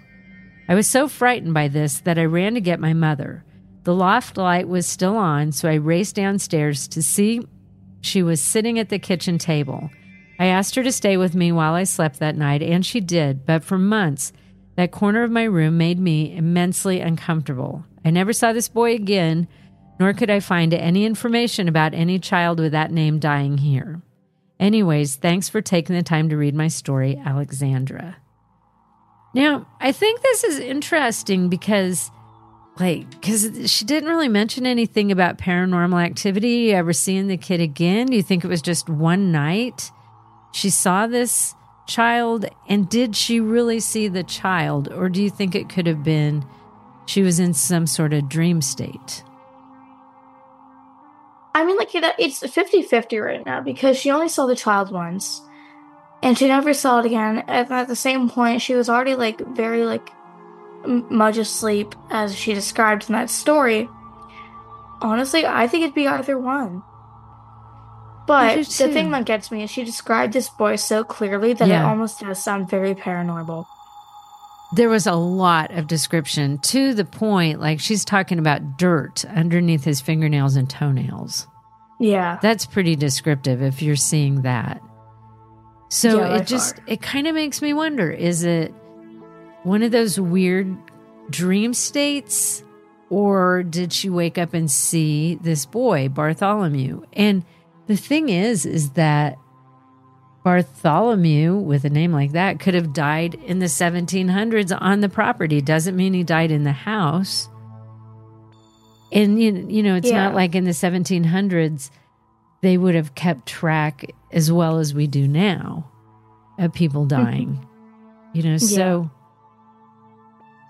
I 0.68 0.74
was 0.76 0.86
so 0.86 1.08
frightened 1.08 1.54
by 1.54 1.66
this 1.66 2.00
that 2.00 2.18
I 2.18 2.24
ran 2.26 2.54
to 2.54 2.60
get 2.60 2.78
my 2.78 2.92
mother. 2.92 3.44
The 3.82 3.94
loft 3.94 4.36
light 4.36 4.68
was 4.68 4.86
still 4.86 5.16
on, 5.16 5.50
so 5.50 5.68
I 5.68 5.74
raced 5.74 6.14
downstairs 6.14 6.86
to 6.88 7.02
see 7.02 7.40
she 8.02 8.22
was 8.22 8.40
sitting 8.40 8.78
at 8.78 8.88
the 8.88 8.98
kitchen 8.98 9.38
table. 9.38 9.90
I 10.40 10.46
asked 10.46 10.74
her 10.76 10.82
to 10.82 10.90
stay 10.90 11.18
with 11.18 11.34
me 11.34 11.52
while 11.52 11.74
I 11.74 11.84
slept 11.84 12.18
that 12.18 12.34
night, 12.34 12.62
and 12.62 12.84
she 12.84 12.98
did, 12.98 13.44
but 13.44 13.62
for 13.62 13.76
months, 13.76 14.32
that 14.74 14.90
corner 14.90 15.22
of 15.22 15.30
my 15.30 15.44
room 15.44 15.76
made 15.76 16.00
me 16.00 16.34
immensely 16.34 16.98
uncomfortable. 17.00 17.84
I 18.06 18.10
never 18.10 18.32
saw 18.32 18.54
this 18.54 18.66
boy 18.66 18.94
again, 18.94 19.48
nor 19.98 20.14
could 20.14 20.30
I 20.30 20.40
find 20.40 20.72
any 20.72 21.04
information 21.04 21.68
about 21.68 21.92
any 21.92 22.18
child 22.18 22.58
with 22.58 22.72
that 22.72 22.90
name 22.90 23.18
dying 23.18 23.58
here. 23.58 24.00
Anyways, 24.58 25.16
thanks 25.16 25.50
for 25.50 25.60
taking 25.60 25.94
the 25.94 26.02
time 26.02 26.30
to 26.30 26.38
read 26.38 26.54
my 26.54 26.68
story, 26.68 27.20
Alexandra. 27.22 28.16
Now, 29.34 29.68
I 29.78 29.92
think 29.92 30.22
this 30.22 30.42
is 30.42 30.58
interesting 30.58 31.50
because, 31.50 32.10
like, 32.78 33.10
because 33.10 33.70
she 33.70 33.84
didn't 33.84 34.08
really 34.08 34.28
mention 34.28 34.64
anything 34.64 35.12
about 35.12 35.36
paranormal 35.36 36.02
activity. 36.02 36.72
Ever 36.72 36.94
seeing 36.94 37.28
the 37.28 37.36
kid 37.36 37.60
again? 37.60 38.06
Do 38.06 38.16
you 38.16 38.22
think 38.22 38.42
it 38.42 38.48
was 38.48 38.62
just 38.62 38.88
one 38.88 39.32
night? 39.32 39.90
She 40.52 40.70
saw 40.70 41.06
this 41.06 41.54
child? 41.86 42.46
And 42.68 42.88
did 42.88 43.16
she 43.16 43.40
really 43.40 43.80
see 43.80 44.08
the 44.08 44.22
child? 44.22 44.90
Or 44.92 45.08
do 45.08 45.22
you 45.22 45.30
think 45.30 45.54
it 45.54 45.68
could 45.68 45.86
have 45.86 46.02
been 46.02 46.44
she 47.06 47.22
was 47.22 47.40
in 47.40 47.52
some 47.52 47.86
sort 47.86 48.12
of 48.12 48.28
dream 48.28 48.62
state? 48.62 49.24
I 51.52 51.64
mean, 51.64 51.76
like, 51.76 51.94
it, 51.94 52.04
it's 52.18 52.38
50 52.38 52.82
50 52.82 53.18
right 53.18 53.44
now 53.44 53.60
because 53.60 53.98
she 53.98 54.10
only 54.10 54.28
saw 54.28 54.46
the 54.46 54.54
child 54.54 54.92
once 54.92 55.42
and 56.22 56.38
she 56.38 56.46
never 56.46 56.72
saw 56.72 57.00
it 57.00 57.06
again. 57.06 57.38
And 57.48 57.70
at 57.70 57.88
the 57.88 57.96
same 57.96 58.30
point, 58.30 58.62
she 58.62 58.74
was 58.74 58.88
already, 58.88 59.16
like, 59.16 59.40
very, 59.40 59.84
like, 59.84 60.10
much 60.86 61.36
asleep 61.36 61.94
as 62.10 62.34
she 62.36 62.54
described 62.54 63.08
in 63.08 63.14
that 63.14 63.30
story. 63.30 63.88
Honestly, 65.02 65.44
I 65.44 65.66
think 65.66 65.82
it'd 65.82 65.94
be 65.94 66.06
either 66.06 66.38
one. 66.38 66.82
But 68.30 68.66
the 68.66 68.88
thing 68.88 69.10
that 69.10 69.24
gets 69.24 69.50
me 69.50 69.64
is 69.64 69.70
she 69.70 69.82
described 69.82 70.32
this 70.32 70.48
boy 70.48 70.76
so 70.76 71.02
clearly 71.02 71.52
that 71.52 71.68
it 71.68 71.74
almost 71.74 72.20
does 72.20 72.42
sound 72.42 72.70
very 72.70 72.94
paranormal. 72.94 73.66
There 74.72 74.88
was 74.88 75.08
a 75.08 75.14
lot 75.14 75.72
of 75.72 75.88
description 75.88 76.58
to 76.58 76.94
the 76.94 77.04
point, 77.04 77.60
like 77.60 77.80
she's 77.80 78.04
talking 78.04 78.38
about 78.38 78.78
dirt 78.78 79.24
underneath 79.24 79.82
his 79.82 80.00
fingernails 80.00 80.54
and 80.54 80.70
toenails. 80.70 81.48
Yeah. 81.98 82.38
That's 82.40 82.66
pretty 82.66 82.94
descriptive 82.94 83.62
if 83.62 83.82
you're 83.82 83.96
seeing 83.96 84.42
that. 84.42 84.80
So 85.88 86.20
Yeah, 86.20 86.36
it 86.36 86.46
just 86.46 86.76
far. 86.76 86.84
it 86.86 87.02
kind 87.02 87.26
of 87.26 87.34
makes 87.34 87.60
me 87.60 87.72
wonder 87.74 88.12
is 88.12 88.44
it 88.44 88.72
one 89.64 89.82
of 89.82 89.90
those 89.90 90.20
weird 90.20 90.76
dream 91.30 91.74
states 91.74 92.62
or 93.08 93.64
did 93.64 93.92
she 93.92 94.08
wake 94.08 94.38
up 94.38 94.54
and 94.54 94.70
see 94.70 95.34
this 95.34 95.66
boy 95.66 96.08
Bartholomew? 96.08 97.02
And 97.12 97.44
the 97.90 97.96
thing 97.96 98.28
is 98.28 98.64
is 98.66 98.90
that 98.90 99.36
Bartholomew 100.42 101.56
with 101.56 101.84
a 101.84 101.90
name 101.90 102.12
like 102.12 102.32
that 102.32 102.60
could 102.60 102.74
have 102.74 102.92
died 102.92 103.34
in 103.34 103.58
the 103.58 103.66
1700s 103.66 104.76
on 104.80 105.00
the 105.00 105.08
property 105.08 105.60
doesn't 105.60 105.96
mean 105.96 106.14
he 106.14 106.24
died 106.24 106.50
in 106.50 106.64
the 106.64 106.72
house. 106.72 107.48
And 109.12 109.42
you, 109.42 109.82
know, 109.82 109.96
it's 109.96 110.08
Yeah. 110.08 110.24
not 110.24 110.34
like 110.34 110.54
in 110.54 110.64
the 110.64 110.70
1700s 110.70 111.90
they 112.62 112.76
would 112.76 112.94
have 112.94 113.14
kept 113.14 113.46
track 113.46 114.12
as 114.32 114.52
well 114.52 114.78
as 114.78 114.94
we 114.94 115.06
do 115.06 115.26
now 115.26 115.90
of 116.58 116.72
people 116.72 117.06
mm-hmm. 117.06 117.24
dying. 117.24 117.66
you 118.32 118.42
know, 118.42 118.56
so 118.58 119.10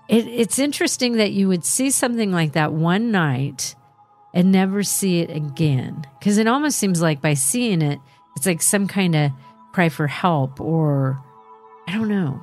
it, 0.09 0.25
it's 0.27 0.57
interesting 0.57 1.13
that 1.13 1.31
you 1.31 1.47
would 1.47 1.63
see 1.63 1.91
something 1.91 2.31
like 2.31 2.53
that 2.53 2.73
one 2.73 3.11
night 3.11 3.75
and 4.33 4.51
never 4.51 4.83
see 4.83 5.19
it 5.19 5.29
again. 5.29 6.05
Because 6.19 6.37
it 6.37 6.47
almost 6.47 6.77
seems 6.77 7.01
like 7.01 7.21
by 7.21 7.33
seeing 7.33 7.81
it, 7.81 7.99
it's 8.35 8.45
like 8.45 8.61
some 8.61 8.87
kind 8.87 9.15
of 9.15 9.31
cry 9.73 9.89
for 9.89 10.07
help 10.07 10.59
or 10.59 11.21
I 11.87 11.93
don't 11.93 12.07
know. 12.07 12.41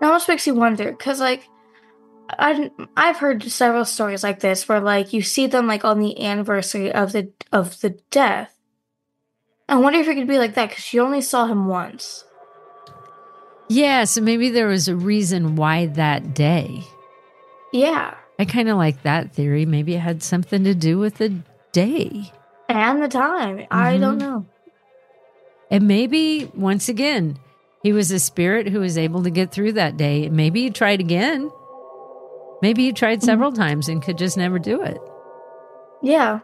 It 0.00 0.04
almost 0.04 0.28
makes 0.28 0.46
you 0.46 0.54
wonder 0.54 0.92
because, 0.92 1.18
like, 1.18 1.48
I 2.30 2.70
I've 2.96 3.16
heard 3.16 3.42
several 3.44 3.84
stories 3.84 4.22
like 4.22 4.40
this 4.40 4.68
where 4.68 4.80
like 4.80 5.12
you 5.12 5.22
see 5.22 5.46
them 5.46 5.66
like 5.66 5.84
on 5.84 5.98
the 5.98 6.22
anniversary 6.24 6.92
of 6.92 7.12
the 7.12 7.32
of 7.52 7.80
the 7.80 7.98
death. 8.10 8.54
I 9.68 9.76
wonder 9.76 9.98
if 9.98 10.08
it 10.08 10.14
could 10.14 10.28
be 10.28 10.38
like 10.38 10.54
that 10.54 10.70
because 10.70 10.84
she 10.84 10.98
only 10.98 11.20
saw 11.20 11.46
him 11.46 11.66
once. 11.66 12.24
Yeah, 13.68 14.04
so 14.04 14.20
maybe 14.20 14.48
there 14.48 14.68
was 14.68 14.88
a 14.88 14.96
reason 14.96 15.56
why 15.56 15.86
that 15.86 16.34
day. 16.34 16.84
Yeah, 17.72 18.14
I 18.38 18.44
kind 18.44 18.68
of 18.68 18.76
like 18.76 19.02
that 19.02 19.32
theory. 19.32 19.66
Maybe 19.66 19.94
it 19.94 20.00
had 20.00 20.22
something 20.22 20.64
to 20.64 20.74
do 20.74 20.98
with 20.98 21.16
the 21.16 21.34
day. 21.72 22.32
and 22.68 23.02
the 23.02 23.08
time. 23.08 23.66
I 23.70 23.96
don't 23.98 24.18
mm-hmm. 24.18 24.28
know. 24.28 24.46
And 25.70 25.86
maybe, 25.86 26.50
once 26.54 26.88
again, 26.88 27.38
he 27.82 27.92
was 27.92 28.10
a 28.10 28.18
spirit 28.18 28.68
who 28.68 28.80
was 28.80 28.96
able 28.96 29.22
to 29.24 29.30
get 29.30 29.52
through 29.52 29.72
that 29.72 29.96
day. 29.96 30.28
Maybe 30.28 30.62
he 30.62 30.70
tried 30.70 31.00
again. 31.00 31.50
Maybe 32.62 32.84
he 32.84 32.92
tried 32.92 33.18
mm-hmm. 33.18 33.26
several 33.26 33.52
times 33.52 33.88
and 33.88 34.02
could 34.02 34.18
just 34.18 34.36
never 34.36 34.58
do 34.58 34.82
it. 34.82 34.98
Yeah, 36.02 36.40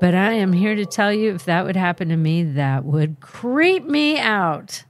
But 0.00 0.14
I 0.14 0.32
am 0.32 0.52
here 0.52 0.74
to 0.74 0.86
tell 0.86 1.12
you 1.12 1.34
if 1.34 1.44
that 1.44 1.64
would 1.64 1.76
happen 1.76 2.08
to 2.08 2.16
me, 2.16 2.42
that 2.42 2.84
would 2.84 3.20
creep 3.20 3.84
me 3.84 4.18
out. 4.18 4.84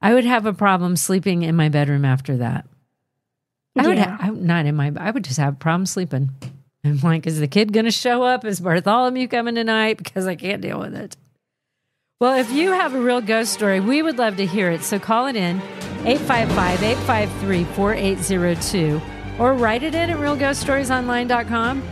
I 0.00 0.14
would 0.14 0.26
have 0.26 0.46
a 0.46 0.52
problem 0.52 0.94
sleeping 0.94 1.42
in 1.42 1.56
my 1.56 1.68
bedroom 1.68 2.04
after 2.04 2.36
that. 2.36 2.66
I 3.78 3.86
would 3.86 3.96
Yeah. 3.98 4.16
ha- 4.16 4.26
I, 4.26 4.30
not 4.30 4.66
in 4.66 4.74
my 4.76 4.92
I 4.96 5.10
would 5.10 5.24
just 5.24 5.38
have 5.38 5.58
problems 5.58 5.90
sleeping. 5.90 6.30
I'm 6.84 6.98
like, 7.00 7.26
is 7.26 7.40
the 7.40 7.48
kid 7.48 7.72
going 7.72 7.84
to 7.86 7.90
show 7.90 8.22
up? 8.22 8.44
Is 8.44 8.60
Bartholomew 8.60 9.28
coming 9.28 9.54
tonight? 9.56 9.98
Because 9.98 10.26
I 10.26 10.36
can't 10.36 10.62
deal 10.62 10.78
with 10.78 10.94
it. 10.94 11.16
Well, 12.20 12.38
if 12.38 12.50
you 12.50 12.72
have 12.72 12.94
a 12.94 13.00
real 13.00 13.20
ghost 13.20 13.52
story, 13.52 13.80
we 13.80 14.02
would 14.02 14.18
love 14.18 14.36
to 14.38 14.46
hear 14.46 14.70
it. 14.70 14.82
So 14.82 14.98
call 14.98 15.26
it 15.26 15.36
in 15.36 15.60
855 16.04 16.82
853 16.82 17.64
4802 17.74 19.00
or 19.38 19.54
write 19.54 19.82
it 19.82 19.94
in 19.94 20.10
at 20.10 20.16
realghoststoriesonline.com. 20.18 21.82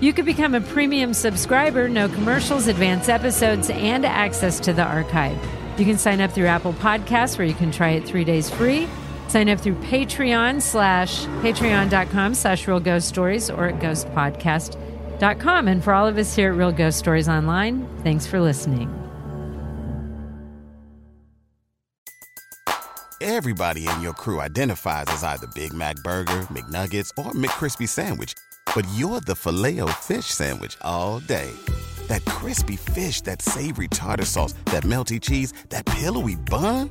You 0.00 0.12
could 0.14 0.24
become 0.24 0.54
a 0.54 0.60
premium 0.62 1.12
subscriber, 1.14 1.88
no 1.88 2.08
commercials, 2.08 2.66
advanced 2.66 3.08
episodes, 3.10 3.68
and 3.70 4.04
access 4.06 4.58
to 4.60 4.72
the 4.72 4.82
archive. 4.84 5.38
You 5.78 5.84
can 5.84 5.98
sign 5.98 6.20
up 6.20 6.30
through 6.32 6.46
Apple 6.46 6.72
Podcasts 6.74 7.36
where 7.38 7.46
you 7.46 7.54
can 7.54 7.70
try 7.70 7.90
it 7.90 8.06
three 8.06 8.24
days 8.24 8.48
free. 8.50 8.88
Sign 9.30 9.48
up 9.48 9.60
through 9.60 9.76
Patreon 9.76 10.60
slash 10.60 11.24
patreon.com 11.42 12.34
slash 12.34 12.66
real 12.66 12.80
ghost 12.80 13.06
stories 13.06 13.48
or 13.48 13.68
at 13.68 13.78
ghostpodcast.com. 13.78 15.68
And 15.68 15.84
for 15.84 15.92
all 15.92 16.08
of 16.08 16.18
us 16.18 16.34
here 16.34 16.50
at 16.50 16.58
Real 16.58 16.72
Ghost 16.72 16.98
Stories 16.98 17.28
Online, 17.28 17.86
thanks 18.02 18.26
for 18.26 18.40
listening. 18.40 18.92
Everybody 23.20 23.86
in 23.86 24.02
your 24.02 24.14
crew 24.14 24.40
identifies 24.40 25.04
as 25.06 25.22
either 25.22 25.46
Big 25.54 25.72
Mac 25.72 25.94
Burger, 26.02 26.40
McNuggets, 26.50 27.10
or 27.16 27.30
McCrispy 27.30 27.88
Sandwich. 27.88 28.34
But 28.74 28.84
you're 28.96 29.20
the 29.20 29.36
filet 29.36 29.78
fish 30.00 30.26
Sandwich 30.26 30.76
all 30.82 31.20
day. 31.20 31.52
That 32.08 32.24
crispy 32.24 32.74
fish, 32.74 33.20
that 33.20 33.42
savory 33.42 33.86
tartar 33.86 34.24
sauce, 34.24 34.54
that 34.66 34.82
melty 34.82 35.20
cheese, 35.20 35.52
that 35.68 35.86
pillowy 35.86 36.34
bun. 36.34 36.90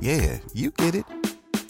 Yeah, 0.00 0.38
you 0.52 0.70
get 0.70 0.94
it. 0.94 1.31